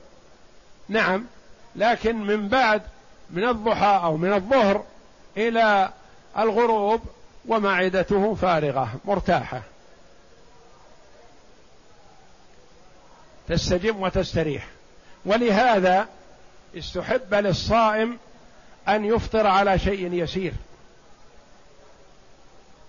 نعم 0.90 1.26
لكن 1.76 2.16
من 2.16 2.48
بعد 2.48 2.82
من 3.30 3.48
الضحى 3.48 4.00
أو 4.04 4.18
من 4.18 4.34
الظهر 4.34 4.84
إلى 5.38 5.90
الغروب 6.38 7.02
ومعدته 7.48 8.36
فارغة 8.36 8.90
مرتاحة. 9.06 9.62
تستجم 13.50 14.02
وتستريح. 14.02 14.68
ولهذا 15.26 16.08
استحب 16.78 17.34
للصائم 17.34 18.18
أن 18.88 19.06
يفطر 19.06 19.48
على 19.48 19.80
شيء 19.80 20.14
يسير. 20.14 20.54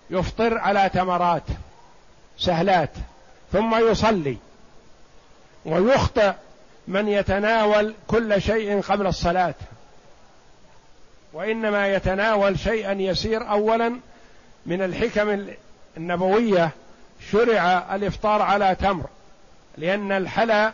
يفطر 0.09 0.57
على 0.57 0.89
تمرات 0.89 1.43
سهلات 2.37 2.91
ثم 3.51 3.89
يصلي. 3.89 4.37
ويخطئ 5.65 6.33
من 6.87 7.07
يتناول 7.07 7.93
كل 8.07 8.41
شيء 8.41 8.81
قبل 8.81 9.07
الصلاة. 9.07 9.55
وإنما 11.33 11.87
يتناول 11.87 12.59
شيئا 12.59 12.91
يسير 12.91 13.49
اولا 13.49 13.99
من 14.65 14.81
الحكم 14.81 15.47
النبوية 15.97 16.69
شرع 17.31 17.95
الإفطار 17.95 18.41
على 18.41 18.75
تمر. 18.75 19.05
لأن 19.77 20.11
الحلى 20.11 20.73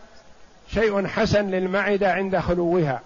شيء 0.74 1.08
حسن 1.08 1.49
للمعدة 1.49 2.14
عند 2.14 2.38
خلوها. 2.38 3.01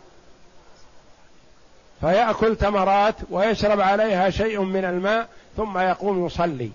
فيأكل 2.02 2.56
تمرات 2.56 3.16
ويشرب 3.30 3.82
عليها 3.82 4.30
شيء 4.30 4.62
من 4.62 4.86
الماء 4.86 5.28
ثم 5.58 5.78
يقوم 5.78 6.26
يصلي. 6.26 6.72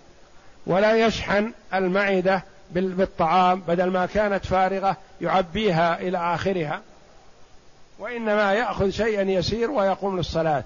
ولا 0.67 1.07
يشحن 1.07 1.53
المعدة 1.75 2.43
بالطعام 2.71 3.61
بدل 3.61 3.91
ما 3.91 4.07
كانت 4.07 4.47
فارغة 4.47 4.97
يعبيها 5.21 6.01
إلى 6.01 6.19
آخرها. 6.19 6.81
وإنما 7.99 8.53
يأخذ 8.53 8.91
شيئا 8.91 9.23
يسير 9.23 9.71
ويقوم 9.71 10.17
للصلاة. 10.17 10.65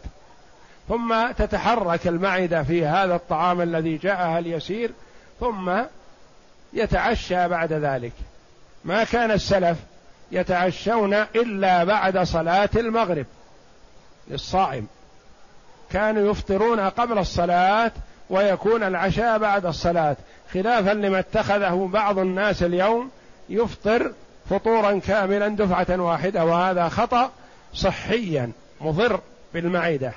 ثم 0.89 1.31
تتحرك 1.39 2.07
المعدة 2.07 2.63
في 2.63 2.87
هذا 2.87 3.15
الطعام 3.15 3.61
الذي 3.61 3.97
جاءها 3.97 4.39
اليسير 4.39 4.91
ثم 5.41 5.73
يتعشى 6.73 7.49
بعد 7.49 7.73
ذلك. 7.73 8.13
ما 8.87 9.05
كان 9.05 9.31
السلف 9.31 9.79
يتعشون 10.33 11.15
إلا 11.15 11.85
بعد 11.85 12.19
صلاة 12.19 12.71
المغرب 12.77 13.27
للصائم. 14.29 14.87
كانوا 15.91 16.31
يفطرون 16.31 16.81
قبل 16.81 17.19
الصلاة 17.19 17.93
ويكون 18.31 18.83
العشاء 18.83 19.39
بعد 19.39 19.67
الصلاة 19.67 20.17
خلافا 20.53 20.91
لما 20.91 21.19
اتخذه 21.19 21.89
بعض 21.93 22.19
الناس 22.19 22.63
اليوم 22.63 23.11
يفطر 23.49 24.13
فطورا 24.51 24.99
كاملا 24.99 25.49
دفعة 25.49 26.01
واحدة 26.01 26.45
وهذا 26.45 26.89
خطأ 26.89 27.31
صحيا 27.75 28.53
مضر 28.81 29.21
بالمعدة. 29.55 30.13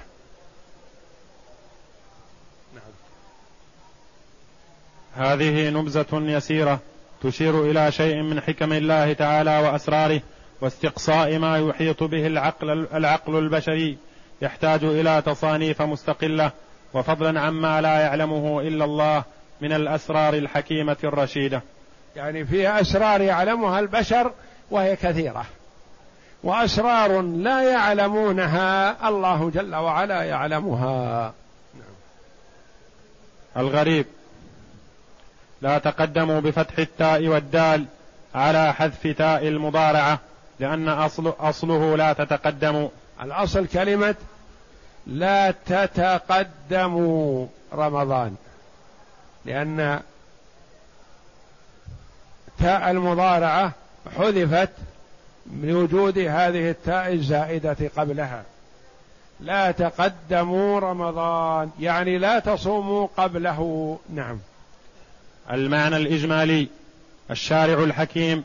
هذه 5.15 5.69
نبذة 5.69 6.07
يسيرة. 6.13 6.79
تشير 7.23 7.71
إلى 7.71 7.91
شيء 7.91 8.21
من 8.21 8.41
حكم 8.41 8.73
الله 8.73 9.13
تعالى 9.13 9.59
وأسراره 9.59 10.21
واستقصاء 10.61 11.37
ما 11.37 11.57
يحيط 11.57 12.03
به 12.03 12.27
العقل 12.27 12.87
العقل 12.93 13.35
البشري 13.35 13.97
يحتاج 14.41 14.83
إلى 14.83 15.23
تصانيف 15.25 15.81
مستقلة 15.81 16.51
وفضلا 16.93 17.41
عما 17.41 17.81
لا 17.81 17.99
يعلمه 17.99 18.61
إلا 18.61 18.85
الله 18.85 19.23
من 19.61 19.73
الأسرار 19.73 20.33
الحكيمة 20.33 20.97
الرشيدة. 21.03 21.61
يعني 22.15 22.45
في 22.45 22.81
أسرار 22.81 23.21
يعلمها 23.21 23.79
البشر 23.79 24.31
وهي 24.71 24.95
كثيرة. 24.95 25.45
وأسرار 26.43 27.21
لا 27.21 27.61
يعلمونها 27.61 28.95
الله 29.09 29.49
جل 29.49 29.75
وعلا 29.75 30.23
يعلمها. 30.23 31.33
الغريب 33.57 34.05
لا 35.61 35.77
تقدموا 35.77 36.39
بفتح 36.39 36.79
التاء 36.79 37.27
والدال 37.27 37.85
على 38.35 38.73
حذف 38.73 39.07
تاء 39.07 39.47
المضارعة 39.47 40.19
لأن 40.59 40.89
أصل 40.89 41.33
أصله 41.39 41.97
لا 41.97 42.13
تتقدموا 42.13 42.89
الأصل 43.21 43.67
كلمة 43.67 44.15
لا 45.07 45.51
تتقدموا 45.51 47.47
رمضان 47.73 48.35
لأن 49.45 50.01
تاء 52.59 52.91
المضارعة 52.91 53.71
حذفت 54.17 54.69
بوجود 55.45 56.17
هذه 56.17 56.69
التاء 56.69 57.13
الزائدة 57.13 57.77
قبلها. 57.97 58.43
لا 59.39 59.71
تقدموا 59.71 60.79
رمضان 60.79 61.71
يعني 61.79 62.17
لا 62.17 62.39
تصوموا 62.39 63.07
قبله. 63.17 63.99
نعم. 64.13 64.39
المعنى 65.51 65.97
الإجمالي. 65.97 66.67
الشارع 67.31 67.83
الحكيم 67.83 68.43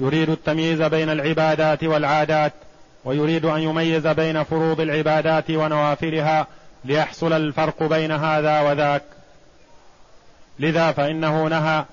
يريد 0.00 0.30
التمييز 0.30 0.82
بين 0.82 1.10
العبادات 1.10 1.84
والعادات 1.84 2.52
ويريد 3.04 3.44
أن 3.44 3.60
يميز 3.60 4.06
بين 4.06 4.42
فروض 4.42 4.80
العبادات 4.80 5.50
ونوافلها 5.50 6.46
ليحصل 6.84 7.32
الفرق 7.32 7.82
بين 7.82 8.12
هذا 8.12 8.60
وذاك. 8.60 9.02
لذا 10.58 10.92
فإنه 10.92 11.48
نهى 11.48 11.84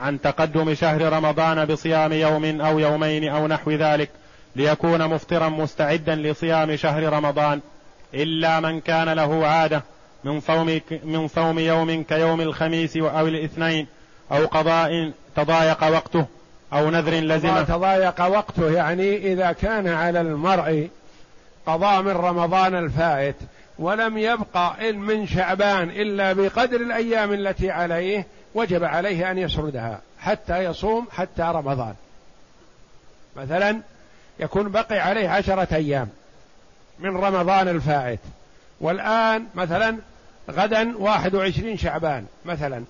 عن 0.00 0.20
تقدم 0.20 0.74
شهر 0.74 1.12
رمضان 1.12 1.64
بصيام 1.64 2.12
يوم 2.12 2.60
أو 2.60 2.78
يومين 2.78 3.28
أو 3.28 3.46
نحو 3.46 3.70
ذلك 3.70 4.10
ليكون 4.56 5.08
مفطرا 5.08 5.48
مستعدا 5.48 6.14
لصيام 6.14 6.76
شهر 6.76 7.12
رمضان 7.12 7.60
إلا 8.14 8.60
من 8.60 8.80
كان 8.80 9.08
له 9.08 9.46
عادة 9.46 9.82
من 10.24 10.40
صوم 10.40 10.80
من 11.04 11.28
صوم 11.28 11.58
يوم 11.58 12.02
كيوم 12.02 12.40
الخميس 12.40 12.96
أو 12.96 13.28
الاثنين. 13.28 13.86
أو 14.32 14.46
قضاء 14.46 15.12
تضايق 15.36 15.84
وقته 15.84 16.26
أو 16.72 16.90
نذر 16.90 17.12
لزمه. 17.12 17.62
تضايق 17.62 18.20
وقته 18.26 18.70
يعني 18.70 19.32
إذا 19.32 19.52
كان 19.52 19.88
على 19.88 20.20
المرء 20.20 20.88
قضاء 21.66 22.02
من 22.02 22.10
رمضان 22.10 22.74
الفائت 22.74 23.36
ولم 23.78 24.18
يبقى 24.18 24.92
من 24.92 25.26
شعبان 25.26 25.90
إلا 25.90 26.32
بقدر 26.32 26.80
الأيام 26.80 27.32
التي 27.32 27.70
عليه 27.70 28.26
وجب 28.54 28.84
عليه 28.84 29.30
أن 29.30 29.38
يسردها 29.38 30.00
حتى 30.20 30.64
يصوم 30.64 31.06
حتى 31.12 31.42
رمضان. 31.42 31.94
مثلا 33.36 33.80
يكون 34.40 34.68
بقي 34.68 34.98
عليه 34.98 35.28
عشرة 35.28 35.74
أيام 35.74 36.08
من 36.98 37.16
رمضان 37.16 37.68
الفائت 37.68 38.20
والآن 38.80 39.46
مثلا 39.54 39.96
غدا 40.50 40.96
واحد 40.96 41.34
وعشرين 41.34 41.78
شعبان 41.78 42.26
مثلا. 42.44 42.84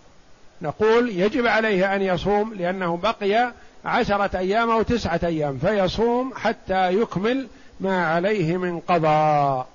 نقول 0.62 1.08
يجب 1.08 1.46
عليه 1.46 1.94
أن 1.94 2.02
يصوم 2.02 2.54
لأنه 2.54 2.96
بقي 2.96 3.52
عشرة 3.84 4.38
أيام 4.38 4.70
أو 4.70 4.82
تسعة 4.82 5.20
أيام 5.24 5.58
فيصوم 5.58 6.32
حتى 6.34 6.94
يكمل 6.94 7.48
ما 7.80 8.06
عليه 8.06 8.56
من 8.56 8.80
قضاء 8.80 9.66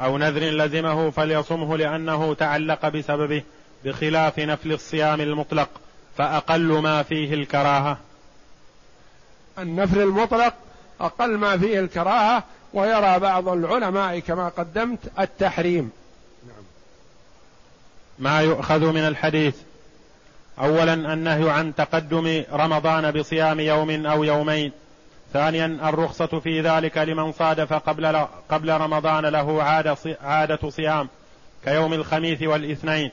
أو 0.00 0.18
نذر 0.18 0.40
لزمه 0.40 1.10
فليصمه 1.10 1.76
لأنه 1.76 2.34
تعلق 2.34 2.88
بسببه 2.88 3.42
بخلاف 3.84 4.38
نفل 4.38 4.72
الصيام 4.72 5.20
المطلق 5.20 5.68
فأقل 6.16 6.78
ما 6.78 7.02
فيه 7.02 7.34
الكراهة 7.34 7.98
النفل 9.58 10.00
المطلق 10.02 10.54
أقل 11.00 11.38
ما 11.38 11.58
فيه 11.58 11.80
الكراهة 11.80 12.44
ويرى 12.74 13.18
بعض 13.18 13.48
العلماء 13.48 14.18
كما 14.18 14.48
قدمت 14.48 14.98
التحريم. 15.18 15.90
ما 18.20 18.40
يؤخذ 18.40 18.92
من 18.92 19.06
الحديث. 19.06 19.56
اولا 20.58 20.94
النهي 20.94 21.50
عن 21.50 21.74
تقدم 21.74 22.44
رمضان 22.52 23.10
بصيام 23.10 23.60
يوم 23.60 24.06
أو 24.06 24.24
يومين. 24.24 24.72
ثانيا 25.32 25.78
الرخصة 25.82 26.40
في 26.40 26.60
ذلك 26.60 26.98
لمن 26.98 27.32
صادف 27.32 27.72
قبل 27.72 28.26
قبل 28.50 28.70
رمضان 28.70 29.26
له 29.26 29.62
عادة 30.22 30.70
صيام 30.70 31.08
كيوم 31.64 31.92
الخميس 31.92 32.42
والإثنين. 32.42 33.10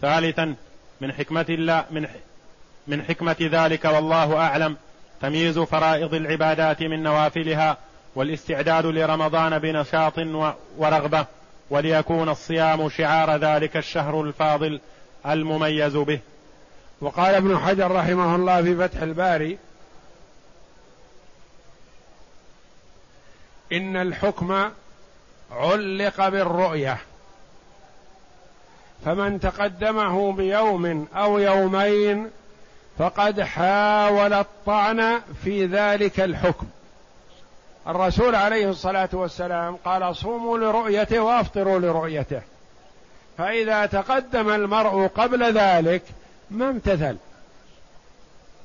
ثالثا 0.00 0.54
من 1.00 1.12
حكمة 1.12 1.46
الله 1.48 1.84
من 1.90 2.06
من 2.86 3.02
حكمة 3.02 3.36
ذلك 3.40 3.84
والله 3.84 4.36
أعلم. 4.36 4.76
تمييز 5.22 5.58
فرائض 5.58 6.14
العبادات 6.14 6.82
من 6.82 7.02
نوافلها 7.02 7.76
والاستعداد 8.14 8.86
لرمضان 8.86 9.58
بنشاط 9.58 10.18
ورغبة. 10.78 11.26
وليكون 11.70 12.28
الصيام 12.28 12.88
شعار 12.88 13.36
ذلك 13.36 13.76
الشهر 13.76 14.22
الفاضل 14.22 14.80
المميز 15.26 15.96
به. 15.96 16.20
وقال 17.00 17.34
ابن 17.34 17.58
حجر 17.58 17.90
رحمه 17.90 18.34
الله 18.36 18.62
في 18.62 18.76
فتح 18.76 19.02
الباري 19.02 19.58
إن 23.72 23.96
الحكم 23.96 24.70
علق 25.52 26.28
بالرؤية 26.28 26.98
فمن 29.04 29.40
تقدمه 29.40 30.32
بيوم 30.32 31.08
أو 31.14 31.38
يومين 31.38 32.30
فقد 32.98 33.40
حاول 33.40 34.32
الطعن 34.32 35.20
في 35.44 35.66
ذلك 35.66 36.20
الحكم. 36.20 36.66
الرسول 37.88 38.34
عليه 38.34 38.70
الصلاة 38.70 39.08
والسلام 39.12 39.76
قال 39.84 40.16
صوموا 40.16 40.58
لرؤيته 40.58 41.20
وافطروا 41.20 41.78
لرؤيته. 41.78 42.42
فإذا 43.38 43.86
تقدم 43.86 44.50
المرء 44.50 45.06
قبل 45.06 45.58
ذلك 45.58 46.02
ما 46.50 46.70
امتثل. 46.70 47.16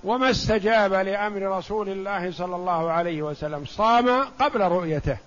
وما 0.03 0.30
استجاب 0.30 0.93
لأمر 0.93 1.57
رسول 1.57 1.89
الله 1.89 2.32
صلى 2.32 2.55
الله 2.55 2.91
عليه 2.91 3.22
وسلم. 3.22 3.66
صام 3.66 4.24
قبل 4.39 4.61
رؤيته. 4.61 5.18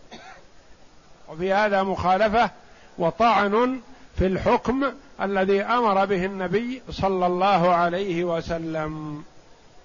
وفي 1.28 1.52
هذا 1.52 1.82
مخالفة 1.82 2.50
وطعن 2.98 3.80
في 4.16 4.26
الحكم 4.26 4.92
الذي 5.22 5.62
أمر 5.62 6.04
به 6.04 6.24
النبي 6.24 6.82
صلى 6.90 7.26
الله 7.26 7.74
عليه 7.74 8.24
وسلم. 8.24 9.24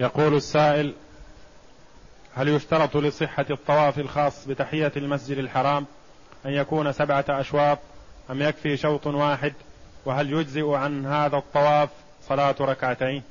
يقول 0.00 0.34
السائل 0.34 0.94
هل 2.34 2.48
يشترط 2.48 2.96
لصحة 2.96 3.46
الطواف 3.50 3.98
الخاص 3.98 4.46
بتحية 4.46 4.92
المسجد 4.96 5.38
الحرام 5.38 5.86
أن 6.46 6.50
يكون 6.50 6.92
سبعة 6.92 7.24
أشواط 7.28 7.78
أم 8.30 8.42
يكفي 8.42 8.76
شوط 8.76 9.06
واحد؟ 9.06 9.52
وهل 10.04 10.32
يجزئ 10.32 10.70
عن 10.72 11.06
هذا 11.06 11.36
الطواف 11.36 11.88
صلاة 12.28 12.54
ركعتين؟ 12.60 13.22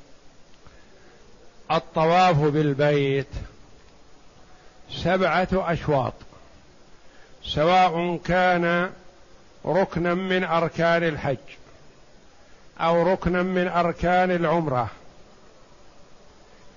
الطواف 1.70 2.36
بالبيت 2.36 3.26
سبعة 4.90 5.48
أشواط 5.52 6.14
سواء 7.44 8.16
كان 8.16 8.90
ركنا 9.66 10.14
من 10.14 10.44
أركان 10.44 11.02
الحج 11.04 11.36
أو 12.80 13.02
ركنا 13.12 13.42
من 13.42 13.68
أركان 13.68 14.30
العمرة. 14.30 14.90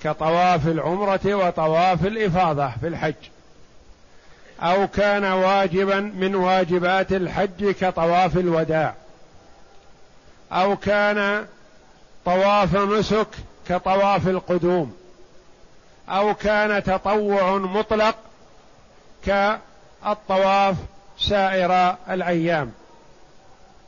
كطواف 0.04 0.68
العمرة 0.68 1.20
وطواف 1.26 2.06
الإفاضة 2.06 2.70
في 2.82 2.88
الحج. 2.88 3.14
أو 4.60 4.88
كان 4.88 5.24
واجبا 5.24 5.99
من 5.99 6.36
واجبات 6.36 7.14
الحج 7.14 7.72
كطواف 7.72 8.38
الوداع. 8.38 8.93
أو 10.51 10.76
كان 10.76 11.45
طواف 12.26 12.76
نسك 12.76 13.28
كطواف 13.68 14.28
القدوم. 14.28 14.95
أو 16.10 16.34
كان 16.34 16.84
تطوع 16.84 17.58
مطلق 17.58 18.16
كالطواف 19.26 20.76
سائر 21.20 21.95
الأيام. 22.10 22.72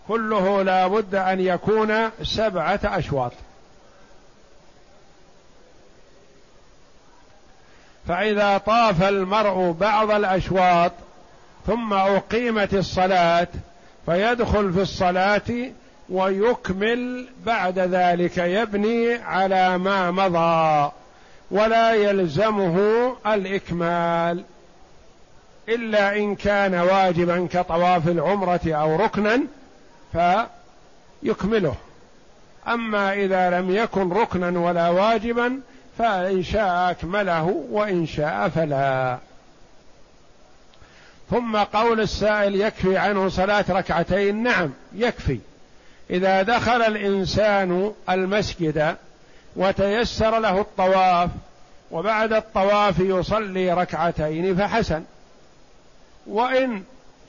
كله 0.08 0.62
لا 0.62 0.88
بد 0.88 1.16
أن 1.16 1.40
يكون 1.40 2.10
سبعة 2.24 2.80
أشواط. 2.84 3.32
فإذا 8.08 8.58
طاف 8.58 9.04
المرء 9.04 9.72
بعض 9.72 10.12
الأشواط 10.12 10.92
ثم 11.68 11.94
أقيمت 11.94 12.74
الصلاة 12.74 13.48
فيدخل 14.06 14.74
في 14.74 14.82
الصلاة 14.82 15.72
ويكمل 16.10 17.28
بعد 17.46 17.80
ذلك 17.80 18.38
يبني 18.38 19.14
على 19.14 19.78
ما 19.78 20.12
مضى 20.12 20.92
ولا 21.52 21.94
يلزمه 21.94 23.16
الإكمال 23.28 24.44
إلا 25.70 26.18
إن 26.18 26.36
كان 26.36 26.76
واجبا 26.76 27.48
كطواف 27.52 28.08
العمرة 28.08 28.62
أو 28.66 28.96
ركنا 28.96 29.42
فيكمله. 31.24 31.76
أما 32.68 33.14
إذا 33.14 33.50
لم 33.50 33.76
يكن 33.76 34.14
ركنا 34.14 34.60
ولا 34.60 34.90
واجبا 34.90 35.60
فإن 35.98 36.44
شاء 36.44 36.92
أكمله 36.92 37.66
وإن 37.72 38.06
شاء 38.08 38.50
فلا. 38.50 39.18
ثم 41.32 41.58
قول 41.58 42.00
السائل 42.00 42.62
يكفي 42.62 42.98
عنه 42.98 43.30
صلاة 43.30 43.66
ركعتين 43.70 44.44
نعم 44.44 44.74
يكفي. 44.94 45.40
إذا 46.10 46.42
دخل 46.42 46.82
الإنسان 46.82 47.94
المسجد 48.10 48.96
وتيسر 49.56 50.40
له 50.40 50.62
الطواف 50.62 51.30
وبعد 51.92 52.34
الطواف 52.34 53.00
يصلي 53.00 53.74
ركعتين 53.74 54.56
فحسن. 54.56 55.04
وإن 56.28 56.84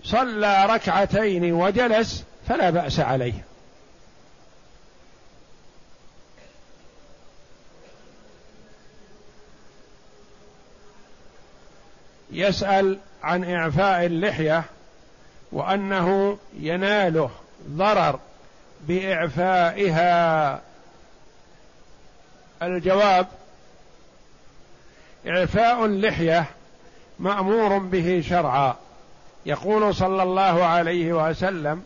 صلى 0.04 0.66
ركعتين 0.66 1.52
وجلس 1.52 2.24
فلا 2.48 2.70
بأس 2.70 3.00
عليه. 3.00 3.45
يسأل 12.30 12.98
عن 13.22 13.44
إعفاء 13.44 14.06
اللحية 14.06 14.64
وأنه 15.52 16.38
يناله 16.60 17.30
ضرر 17.70 18.18
بإعفائها. 18.88 20.60
الجواب 22.62 23.26
إعفاء 25.26 25.84
اللحية 25.84 26.46
مأمور 27.18 27.78
به 27.78 28.24
شرعا. 28.28 28.76
يقول 29.46 29.94
صلى 29.94 30.22
الله 30.22 30.64
عليه 30.64 31.12
وسلم 31.12 31.82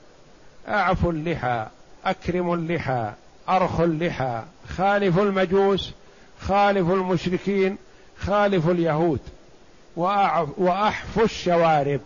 أعفوا 0.69 1.13
اللحى 1.13 1.67
أكرموا 2.05 2.57
اللحى 2.57 3.13
أرخوا 3.49 3.85
اللحى 3.85 4.43
خالفوا 4.77 5.23
المجوس 5.23 5.93
خالفوا 6.41 6.95
المشركين 6.95 7.79
خالفوا 8.19 8.73
اليهود. 8.73 9.21
وأحفوا 9.97 11.25
الشوارب. 11.25 12.01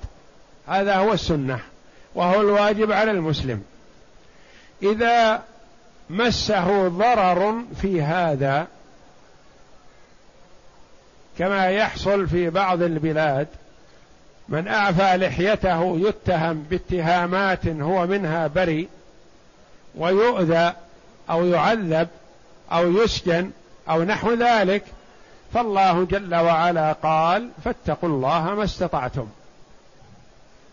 هذا 0.68 0.96
هو 0.96 1.12
السنة 1.12 1.60
وهو 2.14 2.40
الواجب 2.40 2.92
على 2.92 3.10
المسلم. 3.10 3.62
إذا 4.82 5.42
مسه 6.10 6.88
ضرر 6.88 7.62
في 7.82 8.02
هذا 8.02 8.66
كما 11.38 11.66
يحصل 11.66 12.28
في 12.28 12.50
بعض 12.50 12.82
البلاد 12.82 13.48
من 14.48 14.68
أعفى 14.68 15.16
لحيته 15.16 15.98
يتهم 15.98 16.66
باتهامات 16.70 17.66
هو 17.66 18.06
منها 18.06 18.46
بريء 18.46 18.88
ويؤذى 19.94 20.72
أو 21.30 21.46
يعذب 21.46 22.08
أو 22.72 22.92
يسجن 22.92 23.50
أو 23.90 24.02
نحو 24.02 24.34
ذلك. 24.34 24.82
فالله 25.54 26.04
جل 26.04 26.34
وعلا 26.34 26.92
قال 26.92 27.50
فاتقوا 27.64 28.08
الله 28.08 28.54
ما 28.54 28.64
استطعتم. 28.64 29.26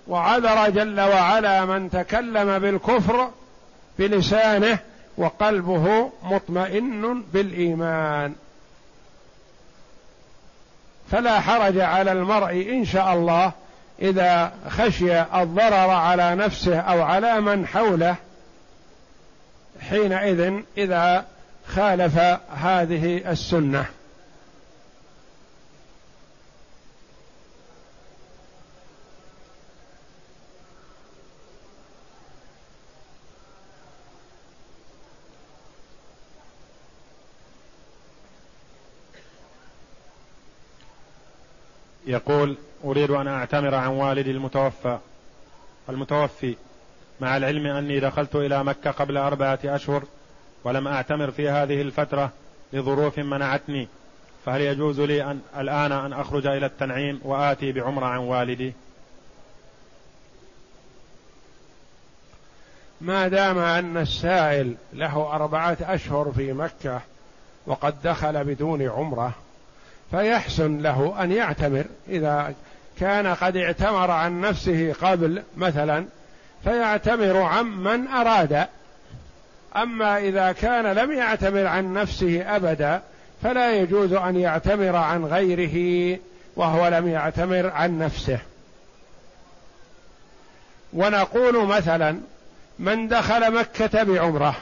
وعذر 0.08 0.70
جل 0.70 1.02
وعلا 1.02 1.66
من 1.66 1.90
تكلم 1.90 2.60
بالكفر 2.60 3.30
بلسانه 4.00 4.80
وقلبه 5.18 6.12
مطمئن 6.24 7.24
بالإيمان. 7.34 8.34
فلا 11.12 11.40
حرج 11.40 11.80
على 11.80 12.12
المرء 12.12 12.52
إن 12.52 12.86
شاء 12.86 13.14
الله 13.14 13.52
إذا 14.02 14.54
خشي 14.70 15.22
الضرر 15.22 15.90
على 15.90 16.36
نفسه 16.36 16.80
أو 16.80 17.02
على 17.02 17.42
من 17.42 17.68
حوله 17.68 18.16
حينئذ 19.90 20.54
إذا 20.78 21.26
خالف 21.68 22.18
هذه 22.50 23.32
السنة. 23.32 23.86
يقول 42.12 42.58
أريد 42.84 43.12
أن 43.12 43.28
أعتمر 43.28 43.76
عن 43.76 43.88
والدي 43.88 44.32
المتوفى 44.32 44.98
المتوفي 45.90 46.56
مع 47.20 47.38
العلم 47.38 47.68
أني 47.68 48.00
دخلت 48.00 48.36
إلى 48.36 48.64
مكة 48.64 48.92
قبل 48.92 49.18
أربعة 49.18 49.60
أشهر 49.66 50.04
ولم 50.64 50.88
أعتمر 50.88 51.32
في 51.32 51.50
هذه 51.50 51.82
الفترة 51.82 52.32
لظروف 52.74 53.20
منعتني 53.20 53.88
فهل 54.46 54.62
يجوز 54.62 55.00
لي 55.00 55.24
أن 55.24 55.42
الآن 55.58 55.92
أن 55.92 56.14
أخرج 56.14 56.48
إلى 56.48 56.66
التنعيم 56.66 57.22
وآتي 57.24 57.72
بعمرة 57.72 58.06
عن 58.06 58.20
والدي؟ 58.20 58.74
ما 63.02 63.28
دام 63.28 63.58
أن 63.58 63.98
السائل 63.98 64.76
له 64.94 65.36
أربعة 65.36 65.78
أشهر 65.82 66.32
في 66.32 66.54
مكة 66.54 67.02
وقد 67.66 68.02
دخل 68.02 68.44
بدون 68.44 68.90
عمرة 68.90 69.34
فيحسن 70.12 70.82
له 70.82 71.24
أن 71.24 71.32
يعتمر. 71.32 71.86
إذا 72.10 72.54
كان 73.00 73.28
قد 73.28 73.58
اعتمر 73.58 74.12
عن 74.12 74.42
نفسه 74.42 74.94
قبل 75.02 75.44
مثلا 75.58 76.06
فيعتمر 76.64 77.38
عن 77.38 77.66
من 77.66 78.08
أراد. 78.08 78.68
أما 79.76 80.18
إذا 80.18 80.52
كان 80.52 80.86
لم 80.86 81.12
يعتمر 81.12 81.66
عن 81.66 81.94
نفسه 81.94 82.56
أبدا 82.56 83.02
فلا 83.44 83.76
يجوز 83.76 84.14
أن 84.14 84.36
يعتمر 84.36 84.96
عن 84.96 85.26
غيره 85.26 86.18
وهو 86.56 86.88
لم 86.88 87.08
يعتمر 87.08 87.70
عن 87.70 88.00
نفسه. 88.00 88.40
ونقول 90.94 91.66
مثلا 91.66 92.20
من 92.80 93.08
دخل 93.08 93.54
مكة 93.54 94.04
بعمرة 94.04 94.56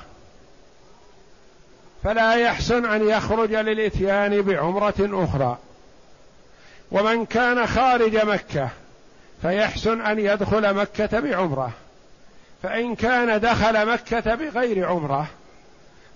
فلا 2.03 2.35
يحسن 2.35 2.85
أن 2.85 3.09
يخرج 3.09 3.53
للإتيان 3.53 4.41
بعمرة 4.41 4.93
أخرى. 4.99 5.57
ومن 6.91 7.25
كان 7.25 7.67
خارج 7.67 8.17
مكة 8.17 8.69
فيحسن 9.41 10.01
أن 10.01 10.19
يدخل 10.19 10.73
مكة 10.73 11.19
بعمرة. 11.19 11.71
فإن 12.63 12.95
كان 12.95 13.39
دخل 13.39 13.93
مكة 13.93 14.35
بغير 14.35 14.87
عمرة 14.87 15.27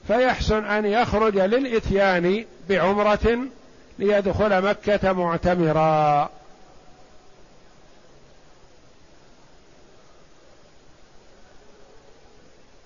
فيحسن 0.08 0.66
أن 0.66 0.86
يخرج 0.86 1.38
للإتيان 1.38 2.46
بعمرة 2.70 3.38
ليدخل 4.00 4.62
مكة 4.62 5.14
معتمرا. 5.14 6.30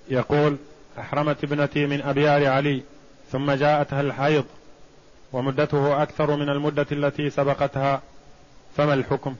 يقول 0.09 0.57
أحرمت 0.99 1.43
ابنتي 1.43 1.85
من 1.85 2.01
أبيار 2.01 2.47
علي 2.47 2.81
ثم 3.31 3.51
جاءتها 3.51 4.01
الحيض 4.01 4.45
ومدته 5.33 6.03
أكثر 6.03 6.35
من 6.35 6.49
المدة 6.49 6.85
التي 6.91 7.29
سبقتها 7.29 8.01
فما 8.77 8.93
الحكم؟ 8.93 9.35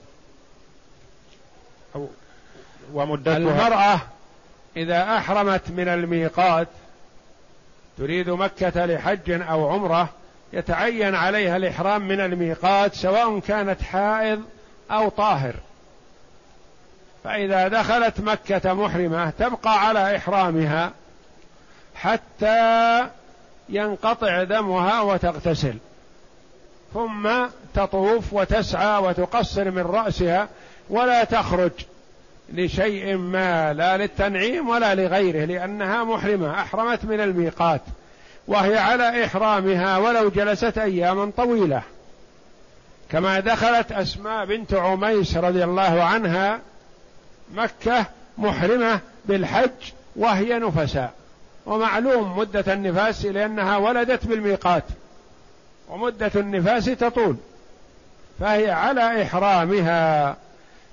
ومدتها 2.94 3.38
المرأة 3.38 4.02
إذا 4.78 5.18
أحرمت 5.18 5.72
من 5.72 5.88
الميقات 5.88 6.68
تريد 7.98 8.30
مكة 8.30 8.86
لحج 8.86 9.32
أو 9.32 9.70
عمرة 9.70 10.10
يتعين 10.54 11.16
عليها 11.16 11.58
الإحرام 11.58 12.08
من 12.08 12.20
الميقات 12.20 12.94
سواء 12.94 13.40
كانت 13.40 13.82
حائض 13.82 14.44
أو 14.92 15.10
طاهر. 15.10 15.56
فإذا 17.24 17.68
دخلت 17.68 18.20
مكة 18.20 18.74
محرمة 18.74 19.30
تبقى 19.30 19.88
على 19.88 20.18
إحرامها. 20.18 20.92
حتى 22.02 23.08
ينقطع 23.70 24.44
دمها 24.44 25.02
وتغتسل. 25.02 25.74
ثم 26.94 27.30
تطوف 27.74 28.34
وتسعى 28.34 29.02
وتقصر 29.04 29.72
من 29.72 29.82
رأسها 29.82 30.48
ولا 30.90 31.24
تخرج 31.24 31.72
لشيء 32.54 33.18
ما 33.18 33.74
لا 33.74 33.98
للتنعيم 33.98 34.70
ولا 34.70 34.96
لغيره 34.96 35.46
لأنها 35.46 36.04
محرمة 36.04 36.62
أحرمت 36.62 37.06
من 37.06 37.22
الميقات 37.22 37.82
وهي 38.48 38.78
على 38.78 39.26
إحرامها 39.26 39.98
ولو 39.98 40.30
جلست 40.30 40.78
أياما 40.78 41.32
طويلة. 41.38 41.82
كما 43.12 43.40
دخلت 43.40 43.92
أسماء 43.92 44.46
بنت 44.46 44.74
عميس 44.74 45.38
رضي 45.38 45.64
الله 45.64 46.04
عنها 46.04 46.60
مكة 47.54 48.06
محرمة 48.38 49.00
بالحج 49.26 49.92
وهي 50.16 50.60
نفساء. 50.60 51.14
ومعلوم 51.68 52.38
مدة 52.38 52.74
النفاس 52.74 53.26
لأنها 53.26 53.78
ولدت 53.78 54.26
بالميقات. 54.26 54.84
ومدة 55.90 56.32
النفاس 56.36 56.86
تطول. 56.86 57.36
فهي 58.40 58.72
على 58.72 59.24
إحرامها 59.24 60.36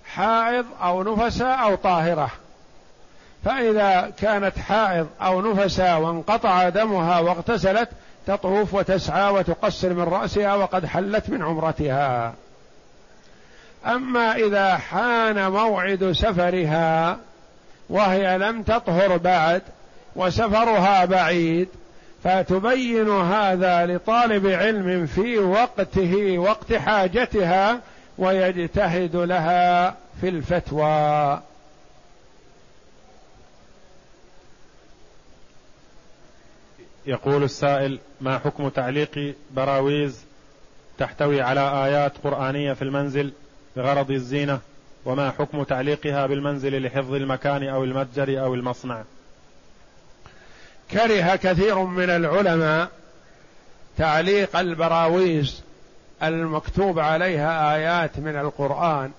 حائض 0.06 0.66
أو 0.82 1.02
نفسا 1.02 1.46
أو 1.46 1.74
طاهرة. 1.74 2.30
فإذا 3.44 4.12
كانت 4.20 4.58
حائض 4.58 5.06
أو 5.22 5.52
نفسا 5.52 5.94
وانقطع 5.94 6.68
دمها 6.68 7.20
واغتسلت 7.20 7.88
تطوف 8.26 8.74
وتسعى 8.74 9.32
وتقصر 9.32 9.94
من 9.94 10.02
رأسها 10.02 10.54
وقد 10.54 10.86
حلت 10.86 11.30
من 11.30 11.42
عمرتها. 11.42 12.34
أما 13.86 14.36
إذا 14.36 14.76
حان 14.76 15.50
موعد 15.50 16.12
سفرها 16.12 17.18
وهي 17.90 18.38
لم 18.38 18.62
تطهر 18.62 19.16
بعد 19.16 19.62
وسفرها 20.16 21.04
بعيد 21.04 21.68
فتبين 22.24 23.10
هذا 23.10 23.86
لطالب 23.86 24.46
علم 24.46 25.06
في 25.06 25.38
وقته 25.38 26.38
وقت 26.38 26.72
حاجتها 26.72 27.80
ويجتهد 28.18 29.16
لها 29.16 29.90
في 30.20 30.28
الفتوى. 30.28 31.40
يقول 37.06 37.42
السائل 37.42 37.98
ما 38.20 38.38
حكم 38.38 38.68
تعليق 38.68 39.34
براويز 39.50 40.24
تحتوي 40.98 41.40
على 41.42 41.84
آيات 41.84 42.12
قرآنية 42.24 42.72
في 42.72 42.82
المنزل 42.82 43.32
بغرض 43.76 44.10
الزينة؟ 44.10 44.60
وما 45.04 45.30
حكم 45.30 45.62
تعليقها 45.62 46.26
بالمنزل 46.26 46.82
لحفظ 46.86 47.14
المكان 47.14 47.68
أو 47.68 47.84
المتجر 47.84 48.44
أو 48.44 48.54
المصنع؟ 48.54 49.04
كره 50.90 51.36
كثير 51.36 51.78
من 51.78 52.10
العلماء 52.10 52.88
تعليق 53.98 54.56
البراويز 54.56 55.62
المكتوب 56.22 56.98
عليها 56.98 57.74
آيات 57.74 58.18
من 58.18 58.36
القرآن 58.36 59.12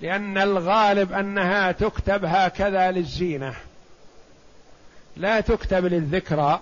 لأن 0.00 0.38
الغالب 0.38 1.12
أنها 1.12 1.72
تكتب 1.72 2.24
هكذا 2.24 2.90
للزينة. 2.90 3.54
لا 5.16 5.40
تكتب 5.40 5.86
للذكرى 5.86 6.60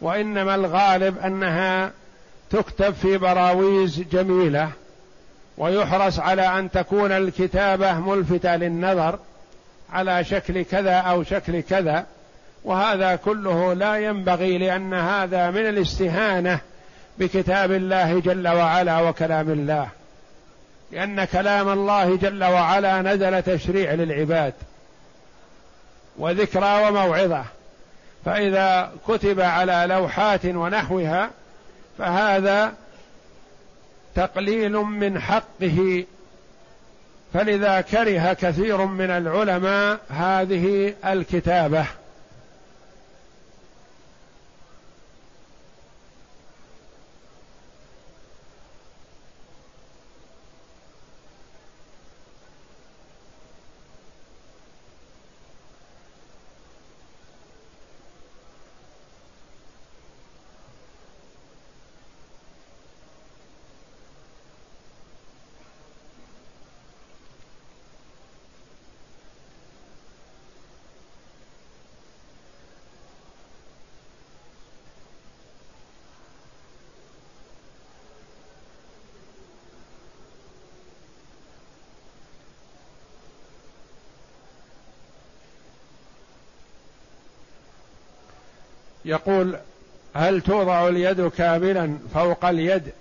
وإنما 0.00 0.54
الغالب 0.54 1.18
أنها 1.18 1.92
تكتب 2.50 2.94
في 2.94 3.18
براويز 3.18 4.00
جميلة 4.00 4.70
ويحرص 5.58 6.18
على 6.18 6.58
أن 6.58 6.70
تكون 6.70 7.12
الكتابة 7.12 7.92
ملفتة 7.92 8.56
للنظر 8.56 9.18
على 9.92 10.24
شكل 10.24 10.62
كذا 10.62 10.96
أو 10.96 11.22
شكل 11.22 11.60
كذا. 11.60 12.06
وهذا 12.64 13.16
كله 13.16 13.72
لا 13.72 13.96
ينبغي 13.96 14.58
لأن 14.58 14.94
هذا 14.94 15.50
من 15.50 15.68
الاستهانة 15.68 16.60
بكتاب 17.18 17.72
الله 17.72 18.20
جل 18.20 18.48
وعلا 18.48 19.00
وكلام 19.00 19.50
الله. 19.50 19.88
لأن 20.92 21.24
كلام 21.24 21.68
الله 21.68 22.16
جل 22.16 22.44
وعلا 22.44 23.02
نزل 23.02 23.42
تشريع 23.42 23.92
للعباد 23.92 24.52
وذكرى 26.18 26.88
وموعظة. 26.88 27.44
فإذا 28.24 28.92
كتب 29.08 29.40
على 29.40 29.84
لوحات 29.88 30.44
ونحوها 30.44 31.30
فهذا 31.98 32.72
تقليل 34.14 34.72
من 34.72 35.20
حقه. 35.20 36.04
فلذا 37.34 37.80
كره 37.80 38.32
كثير 38.32 38.76
من 38.76 39.10
العلماء 39.10 39.98
هذه 40.10 40.94
الكتابة. 41.04 41.86
يقول 89.04 89.56
هل 90.14 90.40
توضع 90.40 90.88
اليد 90.88 91.28
كاملا 91.28 91.98
فوق 92.14 92.44
اليد 92.44 92.92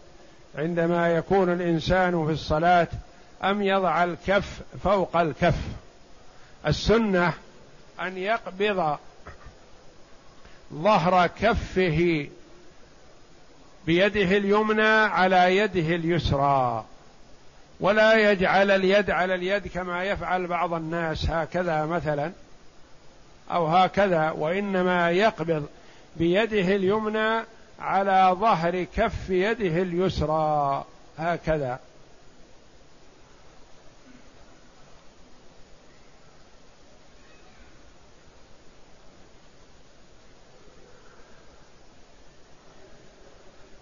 عندما 0.55 1.09
يكون 1.09 1.53
الإنسان 1.53 2.25
في 2.25 2.31
الصلاة 2.31 2.87
أم 3.43 3.61
يضع 3.61 4.03
الكف 4.03 4.61
فوق 4.83 5.17
الكف؟ 5.17 5.55
السنة 6.67 7.33
أن 8.01 8.17
يقبض 8.17 8.97
ظهر 10.73 11.27
كفه 11.27 12.27
بيده 13.85 14.37
اليمنى 14.37 14.87
على 14.87 15.57
يده 15.57 15.95
اليسرى 15.95 16.85
ولا 17.79 18.31
يجعل 18.31 18.71
اليد 18.71 19.09
على 19.09 19.35
اليد 19.35 19.67
كما 19.67 20.03
يفعل 20.03 20.47
بعض 20.47 20.73
الناس 20.73 21.29
هكذا 21.29 21.85
مثلا 21.85 22.31
أو 23.51 23.67
هكذا 23.67 24.31
وإنما 24.31 25.11
يقبض 25.11 25.65
بيده 26.15 26.75
اليمنى 26.75 27.45
على 27.79 28.35
ظهر 28.39 28.83
كف 28.83 29.29
يده 29.29 29.81
اليسرى. 29.81 30.85
هكذا. 31.17 31.79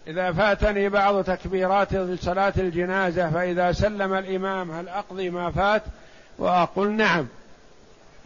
إذا 0.09 0.31
فاتني 0.31 0.89
بعض 0.89 1.23
تكبيرات 1.23 1.89
صلاة 2.19 2.53
الجنازة 2.57 3.29
فإذا 3.29 3.71
سلم 3.71 4.13
الإمام 4.13 4.71
هل 4.71 4.89
أقضي 4.89 5.29
ما 5.29 5.51
فات؟ 5.51 5.83
وأقول 6.37 6.91
نعم. 6.91 7.27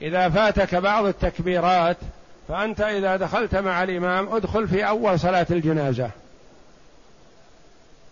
إذا 0.01 0.29
فاتك 0.29 0.75
بعض 0.75 1.05
التكبيرات 1.05 1.97
فأنت 2.47 2.81
إذا 2.81 3.15
دخلت 3.15 3.55
مع 3.55 3.83
الإمام 3.83 4.35
ادخل 4.35 4.67
في 4.67 4.87
أول 4.87 5.19
صلاة 5.19 5.47
الجنازة. 5.51 6.09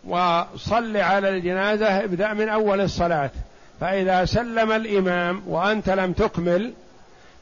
وصل 0.07 0.97
على 0.97 1.29
الجنازة 1.29 2.03
ابدأ 2.03 2.33
من 2.33 2.49
أول 2.49 2.81
الصلاة. 2.81 3.29
فإذا 3.81 4.25
سلم 4.25 4.71
الإمام 4.71 5.43
وأنت 5.47 5.89
لم 5.89 6.13
تكمل 6.13 6.73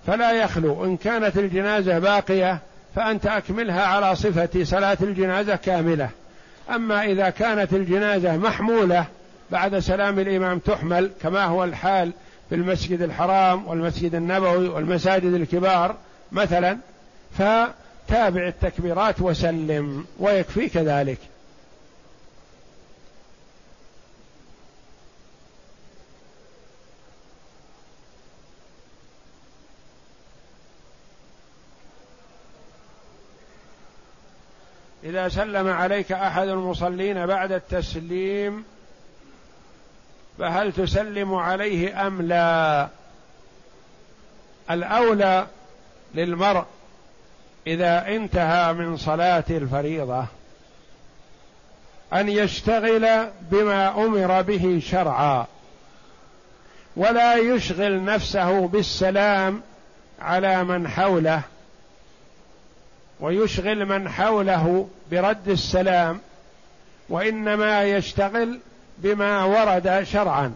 فلا 0.07 0.31
يخلو. 0.31 0.85
إن 0.85 0.97
كانت 0.97 1.37
الجنازة 1.37 1.99
باقية 1.99 2.59
فأنت 2.95 3.27
أكملها 3.27 3.81
على 3.81 4.15
صفة 4.15 4.63
صلاة 4.63 4.97
الجنازة 5.01 5.55
كاملة. 5.55 6.09
أما 6.69 7.03
إذا 7.03 7.29
كانت 7.29 7.73
الجنازة 7.73 8.37
محمولة 8.37 9.05
بعد 9.51 9.79
سلام 9.79 10.19
الإمام 10.19 10.59
تحمل 10.59 11.11
كما 11.21 11.45
هو 11.45 11.63
الحال 11.63 12.11
في 12.49 12.55
المسجد 12.55 13.01
الحرام 13.01 13.67
والمسجد 13.67 14.15
النبوي 14.15 14.67
والمساجد 14.67 15.33
الكبار 15.33 15.95
مثلا 16.31 16.77
فتابع 17.37 18.47
التكبيرات 18.47 19.21
وسلم 19.21 20.05
ويكفيك 20.19 20.77
ذلك 20.77 21.17
إذا 35.03 35.29
سلم 35.29 35.67
عليك 35.67 36.11
أحد 36.11 36.47
المصلين 36.47 37.25
بعد 37.25 37.51
التسليم 37.51 38.63
فهل 40.39 40.73
تسلم 40.73 41.33
عليه 41.33 42.07
أم 42.07 42.21
لا؟ 42.21 42.87
الأولى 44.71 45.47
للمرء 46.15 46.65
إذا 47.67 48.07
انتهى 48.07 48.73
من 48.73 48.97
صلاة 48.97 49.43
الفريضة 49.49 50.25
أن 52.13 52.29
يشتغل 52.29 53.27
بما 53.51 54.05
أمر 54.05 54.41
به 54.41 54.81
شرعا 54.85 55.45
ولا 56.95 57.35
يشغل 57.35 58.05
نفسه 58.05 58.67
بالسلام 58.67 59.61
على 60.21 60.63
من 60.63 60.87
حوله 60.87 61.41
ويشغل 63.19 63.85
من 63.85 64.09
حوله 64.09 64.87
برد 65.11 65.49
السلام 65.49 66.19
وإنما 67.09 67.83
يشتغل 67.83 68.59
بما 68.97 69.43
ورد 69.43 70.03
شرعا 70.03 70.53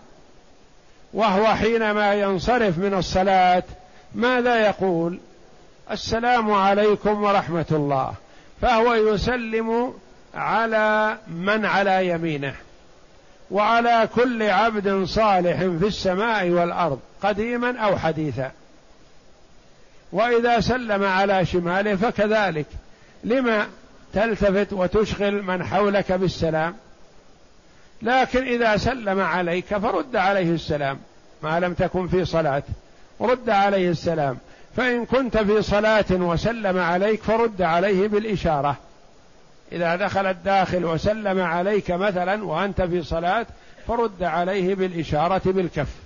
وهو 1.13 1.45
حينما 1.47 2.13
ينصرف 2.13 2.77
من 2.77 2.93
الصلاة 2.93 3.63
ماذا 4.15 4.67
يقول؟ 4.67 5.19
السلام 5.91 6.51
عليكم 6.51 7.23
ورحمة 7.23 7.65
الله. 7.71 8.13
فهو 8.61 8.93
يسلم 8.93 9.93
على 10.35 11.17
من 11.27 11.65
على 11.65 12.07
يمينه 12.07 12.55
وعلى 13.51 14.09
كل 14.15 14.43
عبد 14.43 15.03
صالح 15.03 15.57
في 15.57 15.87
السماء 15.87 16.49
والأرض 16.49 16.99
قديما 17.23 17.79
أو 17.79 17.97
حديثا. 17.97 18.51
وإذا 20.11 20.59
سلم 20.59 21.03
على 21.03 21.45
شماله 21.45 21.95
فكذلك. 21.95 22.65
لما 23.23 23.67
تلتفت 24.13 24.73
وتشغل 24.73 25.43
من 25.43 25.63
حولك 25.63 26.11
بالسلام؟ 26.11 26.75
لكن 28.01 28.43
إذا 28.43 28.77
سلم 28.77 29.19
عليك 29.19 29.77
فرد 29.77 30.15
عليه 30.15 30.51
السلام 30.51 30.99
ما 31.43 31.59
لم 31.59 31.73
تكن 31.73 32.07
في 32.07 32.25
صلاه 32.25 32.63
رد 33.21 33.49
عليه 33.49 33.89
السلام. 33.89 34.37
فإن 34.75 35.05
كنت 35.05 35.37
في 35.37 35.61
صلاة 35.61 36.05
وسلم 36.11 36.77
عليك 36.77 37.23
فرد 37.23 37.61
عليه 37.61 38.07
بالإشارة. 38.07 38.77
إذا 39.71 39.95
دخل 39.95 40.25
الداخل 40.25 40.85
وسلم 40.85 41.41
عليك 41.41 41.91
مثلا 41.91 42.45
وأنت 42.45 42.81
في 42.81 43.03
صلاة 43.03 43.45
فرد 43.87 44.23
عليه 44.23 44.75
بالإشارة 44.75 45.41
بالكف. 45.45 46.02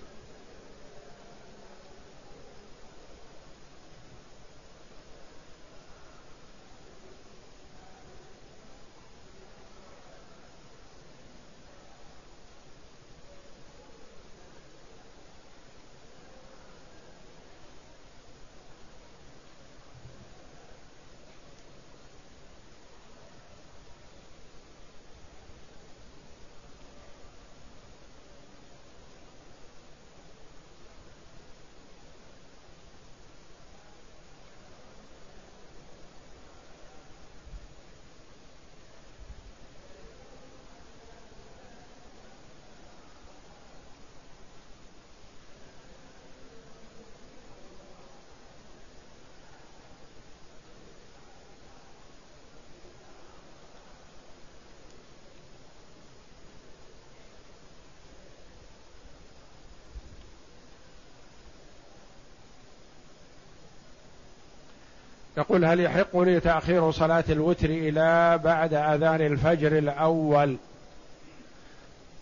يقول 65.49 65.65
هل 65.65 65.79
يحق 65.79 66.17
لي 66.17 66.39
تأخير 66.39 66.91
صلاة 66.91 67.23
الوتر 67.29 67.69
إلى 67.69 68.39
بعد 68.43 68.73
أذان 68.73 69.21
الفجر 69.21 69.77
الأول؟ 69.77 70.57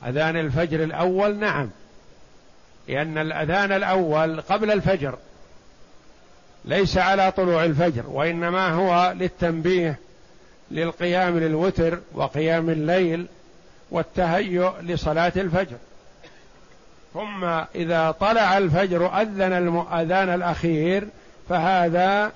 أذان 0.08 0.38
الفجر 0.38 0.84
الأول 0.84 1.36
نعم. 1.36 1.70
لأن 2.88 3.18
الأذان 3.18 3.72
الأول 3.72 4.42
قبل 4.42 4.72
الفجر 4.72 5.18
ليس 6.66 6.98
على 6.98 7.32
طلوع 7.32 7.66
الفجر 7.66 8.04
وإنما 8.08 8.70
هو 8.70 9.14
للتنبيه 9.16 10.00
للقيام 10.72 11.40
للوتر 11.40 12.00
وقيام 12.14 12.70
الليل 12.70 13.26
والتهيؤ 13.92 14.72
لصلاة 14.82 15.34
الفجر. 15.36 15.78
ثم 17.14 17.44
إذا 17.76 18.12
طلع 18.12 18.58
الفجر 18.58 19.22
أذن 19.22 19.54
المؤذان 19.54 20.30
الأخير 20.30 21.08
فهذا 21.50 22.32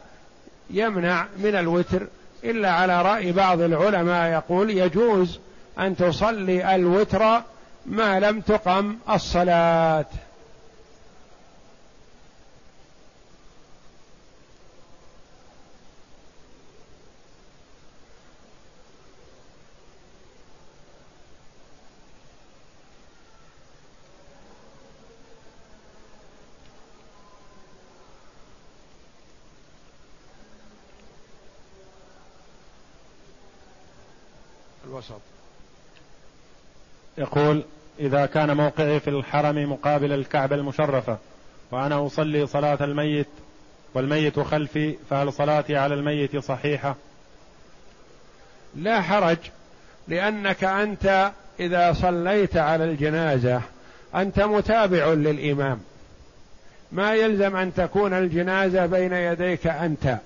يمنع 0.70 1.26
من 1.38 1.56
الوتر. 1.56 2.08
إلا 2.44 2.72
على 2.72 3.02
رأي 3.02 3.32
بعض 3.32 3.62
العلماء 3.62 4.32
يقول 4.32 4.70
يجوز 4.70 5.40
أن 5.80 5.96
تصلي 5.96 6.76
الوتر 6.76 7.42
ما 7.86 8.20
لم 8.20 8.42
تقم 8.42 8.96
الصلاة. 9.10 10.06
الوسط. 35.00 35.22
يقول 37.18 37.64
إذا 38.00 38.26
كان 38.26 38.58
موقعي 38.58 39.00
في 39.00 39.10
الحرم 39.10 39.72
مقابل 39.72 40.12
الكعبة 40.14 40.56
المشرفة 40.56 41.18
وأنا 41.72 42.06
أصلي 42.06 42.48
صلاة 42.48 42.78
الميت 42.82 43.28
والميت 43.94 44.40
خلفي 44.40 44.96
فهل 45.10 45.34
صلاتي 45.34 45.76
على 45.78 45.96
الميت 45.96 46.38
صحيحة؟ 46.38 46.96
لا 48.76 49.02
حرج 49.02 49.38
لأنك 50.08 50.64
أنت 50.64 51.32
إذا 51.60 51.94
صليت 51.94 52.58
على 52.58 52.84
الجنازة 52.84 53.62
أنت 54.16 54.40
متابع 54.40 55.06
للإمام. 55.06 55.80
ما 56.92 57.14
يلزم 57.14 57.56
أن 57.56 57.74
تكون 57.74 58.14
الجنازة 58.14 58.86
بين 58.86 59.14
يديك 59.14 59.68
أنت. 59.68 60.18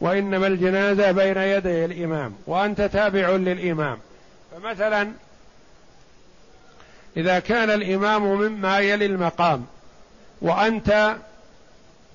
وإنما 0.00 0.46
الجنازة 0.46 1.12
بين 1.12 1.36
يدي 1.36 1.84
الإمام 1.84 2.34
وأنت 2.46 2.80
تابع 2.82 3.30
للإمام. 3.30 3.98
فمثلا 4.52 5.08
إذا 7.16 7.38
كان 7.38 7.70
الإمام 7.70 8.22
مما 8.22 8.78
يلي 8.78 9.06
المقام 9.06 9.66
وأنت 10.42 11.16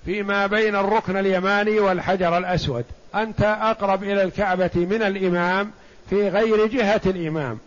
فيما 0.06 0.48
بين 0.48 0.76
الركن 0.76 1.18
اليماني 1.18 1.80
والحجر 1.80 2.38
الأسود 2.38 2.86
أنت 3.16 3.42
أقرب 3.42 4.04
إلى 4.04 4.24
الكعبة 4.24 4.72
من 4.76 5.02
الإمام 5.02 5.72
في 6.10 6.30
غير 6.30 6.66
جهة 6.66 7.02
الإمام. 7.06 7.60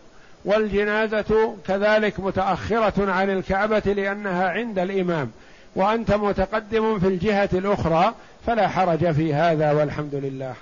والجنازة 0.44 1.56
كذلك 1.66 2.20
متأخرة 2.20 3.10
عن 3.12 3.30
الكعبة 3.30 3.82
لأنها 3.86 4.48
عند 4.48 4.78
الإمام. 4.78 5.30
وأنت 5.76 6.10
متقدم 6.10 6.98
في 6.98 7.08
الجهة 7.08 7.48
الأخرى 7.52 8.14
فلا 8.46 8.68
حرج 8.68 9.12
في 9.12 9.34
هذا 9.34 9.72
والحمد 9.72 10.14
لله. 10.14 10.54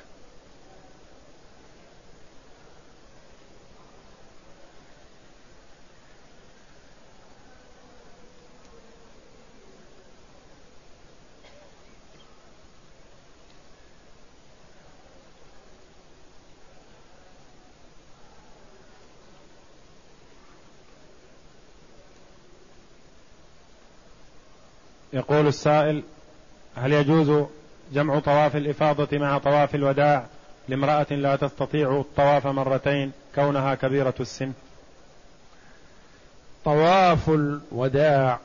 يقول 25.12 25.46
السائل 25.46 26.02
هل 26.76 26.92
يجوز 26.92 27.46
جمع 27.92 28.18
طواف 28.18 28.56
الإفاضة 28.56 29.18
مع 29.18 29.38
طواف 29.38 29.74
الوداع 29.74 30.26
لامرأة 30.68 31.06
لا 31.10 31.36
تستطيع 31.36 32.00
الطواف 32.00 32.46
مرتين 32.46 33.12
كونها 33.34 33.74
كبيرة 33.74 34.14
السن؟ 34.20 34.52
طواف 36.64 37.28
الوداع 37.28 38.38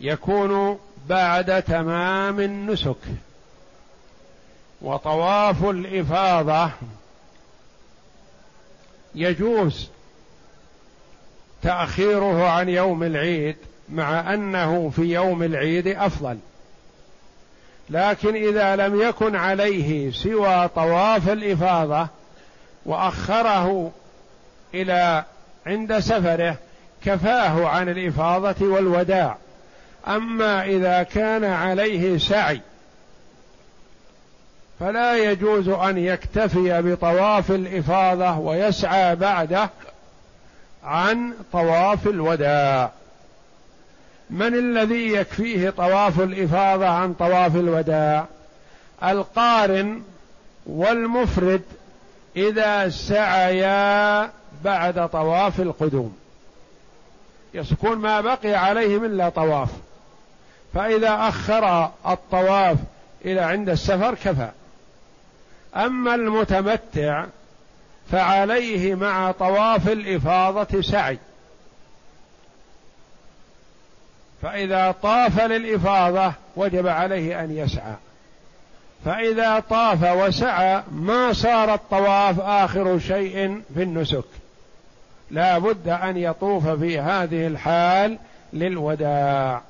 يكون 0.00 0.78
بعد 1.08 1.62
تمام 1.62 2.40
النسك 2.40 2.96
وطواف 4.82 5.64
الإفاضة 5.64 6.70
يجوز 9.14 9.88
تأخيره 11.62 12.48
عن 12.48 12.68
يوم 12.68 13.02
العيد 13.02 13.56
مع 13.88 14.34
أنه 14.34 14.90
في 14.96 15.02
يوم 15.02 15.42
العيد 15.42 15.88
أفضل. 15.88 16.38
لكن 17.90 18.34
إذا 18.34 18.76
لم 18.76 19.00
يكن 19.00 19.36
عليه 19.36 20.10
سوى 20.10 20.68
طواف 20.68 21.28
الإفاضة 21.28 22.08
وأخره 22.86 23.92
إلى 24.74 25.24
عند 25.66 25.98
سفره 25.98 26.56
كفاه 27.04 27.66
عن 27.66 27.88
الإفاضة 27.88 28.66
والوداع. 28.66 29.36
أما 30.08 30.64
إذا 30.64 31.02
كان 31.02 31.44
عليه 31.44 32.18
سعي 32.18 32.60
فلا 34.80 35.16
يجوز 35.30 35.68
أن 35.68 35.98
يكتفي 35.98 36.82
بطواف 36.82 37.50
الإفاضة 37.50 38.38
ويسعى 38.38 39.16
بعده 39.16 39.70
عن 40.84 41.32
طواف 41.52 42.06
الوداع. 42.06 42.90
من 44.34 44.54
الذي 44.54 45.12
يكفيه 45.12 45.70
طواف 45.70 46.20
الإفاضة 46.20 46.86
عن 46.86 47.14
طواف 47.14 47.56
الوداع؟ 47.56 48.26
القارن 49.02 50.02
والمفرد 50.66 51.62
إذا 52.36 52.88
سعيا 52.88 54.30
بعد 54.64 55.08
طواف 55.08 55.60
القدوم. 55.60 56.16
يكون 57.54 57.98
ما 57.98 58.20
بقي 58.20 58.54
عليهم 58.54 59.04
إلا 59.04 59.28
طواف. 59.28 59.68
فإذا 60.74 61.28
أخر 61.28 61.90
الطواف 62.08 62.78
إلى 63.24 63.40
عند 63.40 63.68
السفر 63.68 64.14
كفى. 64.14 64.50
أما 65.76 66.14
المتمتع 66.14 67.24
فعليه 68.10 68.94
مع 68.94 69.32
طواف 69.32 69.88
الإفاضة 69.88 70.80
سعي. 70.80 71.18
فإذا 74.44 74.94
طاف 75.02 75.40
للإفاضة 75.40 76.32
وجب 76.56 76.86
عليه 76.86 77.44
أن 77.44 77.56
يسعى. 77.56 77.94
فإذا 79.04 79.60
طاف 79.70 80.02
وسعى 80.02 80.82
ما 80.92 81.32
صار 81.32 81.74
الطواف 81.74 82.40
آخر 82.40 82.98
شيء 82.98 83.62
في 83.74 83.82
النسك. 83.82 84.24
لا 85.30 85.58
بد 85.58 85.88
أن 85.88 86.16
يطوف 86.16 86.68
في 86.68 87.00
هذه 87.00 87.46
الحال 87.46 88.18
للوداع. 88.52 89.60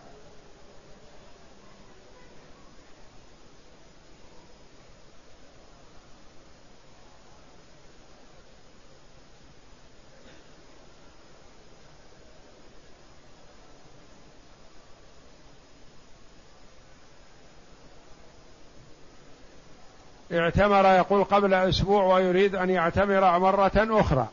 اعتمر 20.34 20.86
يقول 20.86 21.24
قبل 21.24 21.54
أسبوع 21.54 22.04
ويريد 22.04 22.54
أن 22.54 22.70
يعتمر 22.70 23.38
مرة 23.38 23.72
أخرى. 23.76 24.28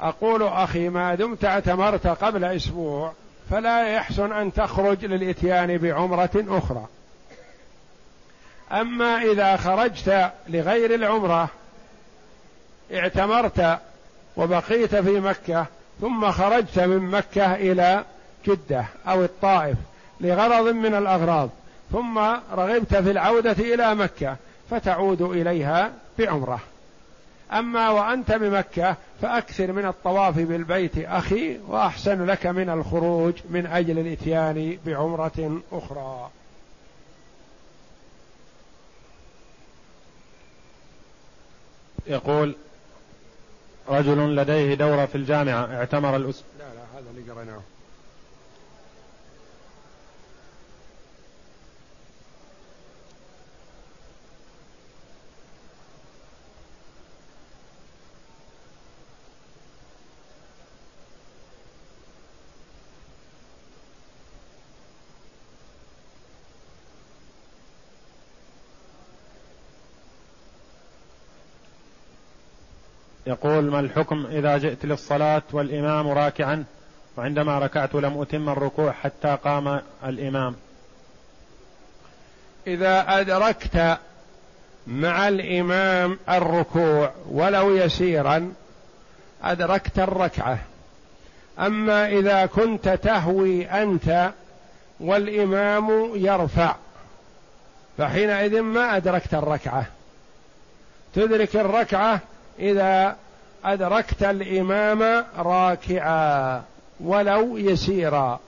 أقول 0.00 0.42
أخي 0.42 0.88
ما 0.88 1.14
دمت 1.14 1.44
اعتمرت 1.44 2.06
قبل 2.06 2.44
أسبوع 2.44 3.12
فلا 3.50 3.88
يحسن 3.88 4.32
أن 4.32 4.52
تخرج 4.52 5.04
للإتيان 5.04 5.78
بعمرة 5.78 6.30
أخرى. 6.36 6.86
أما 8.72 9.22
إذا 9.22 9.56
خرجت 9.56 10.30
لغير 10.48 10.94
العمرة 10.94 11.48
اعتمرت 12.94 13.78
وبقيت 14.36 14.94
في 14.94 15.20
مكة 15.20 15.66
ثم 16.00 16.30
خرجت 16.30 16.78
من 16.78 16.98
مكة 16.98 17.54
إلى 17.54 18.04
جدة 18.46 18.84
أو 19.08 19.24
الطائف 19.24 19.76
لغرض 20.20 20.74
من 20.74 20.94
الأغراض 20.94 21.50
ثم 21.92 22.18
رغبت 22.52 22.94
في 22.96 23.10
العودة 23.10 23.74
إلى 23.74 23.94
مكة 23.94 24.36
فتعود 24.70 25.22
إليها 25.22 25.92
بعمرة. 26.18 26.60
أما 27.52 27.90
وأنت 27.90 28.32
بمكة 28.32 28.96
فأكثر 29.22 29.72
من 29.72 29.86
الطواف 29.86 30.38
بالبيت 30.38 30.98
أخي 30.98 31.58
وأحسن 31.68 32.26
لك 32.26 32.46
من 32.46 32.70
الخروج 32.70 33.34
من 33.50 33.66
أجل 33.66 33.98
الإتيان 33.98 34.78
بعمرة 34.86 35.60
أخرى. 35.72 36.30
يقول 42.06 42.54
رجل 43.88 44.36
لديه 44.36 44.74
دورة 44.74 45.06
في 45.06 45.14
الجامعة 45.14 45.76
اعتمر 45.76 46.16
الأسبوع 46.16 46.52
لا 46.58 46.64
لا 46.64 47.00
هذا 47.00 47.10
اللي 47.10 47.32
قرأناه 47.32 47.60
يقول 73.28 73.70
ما 73.70 73.80
الحكم 73.80 74.26
إذا 74.26 74.58
جئت 74.58 74.84
للصلاة 74.84 75.42
والإمام 75.52 76.08
راكعا 76.08 76.64
وعندما 77.16 77.58
ركعت 77.58 77.94
لم 77.94 78.20
أتم 78.20 78.48
الركوع 78.48 78.92
حتى 78.92 79.38
قام 79.44 79.80
الإمام؟ 80.04 80.56
إذا 82.66 83.20
أدركت 83.20 83.98
مع 84.86 85.28
الإمام 85.28 86.18
الركوع 86.28 87.12
ولو 87.30 87.76
يسيرا 87.76 88.52
أدركت 89.42 89.98
الركعة. 89.98 90.58
أما 91.58 92.08
إذا 92.08 92.46
كنت 92.46 92.88
تهوي 92.88 93.66
أنت 93.66 94.30
والإمام 95.00 96.12
يرفع 96.14 96.76
فحينئذ 97.98 98.60
ما 98.60 98.96
أدركت 98.96 99.34
الركعة. 99.34 99.86
تدرك 101.14 101.56
الركعة 101.56 102.20
إذا 102.58 103.16
أدركت 103.64 104.22
الإمام 104.22 105.24
راكعا 105.38 106.62
ولو 107.00 107.56
يسيرا. 107.56 108.40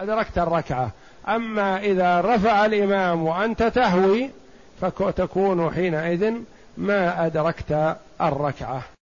أدركت 0.00 0.38
الركعة. 0.38 0.90
أما 1.28 1.78
إذا 1.78 2.20
رفع 2.20 2.66
الإمام 2.66 3.22
وأنت 3.22 3.62
تهوي 3.62 4.30
فتكون 4.80 5.74
حينئذ 5.74 6.34
ما 6.76 7.26
أدركت 7.26 7.96
الركعة. 8.20 8.95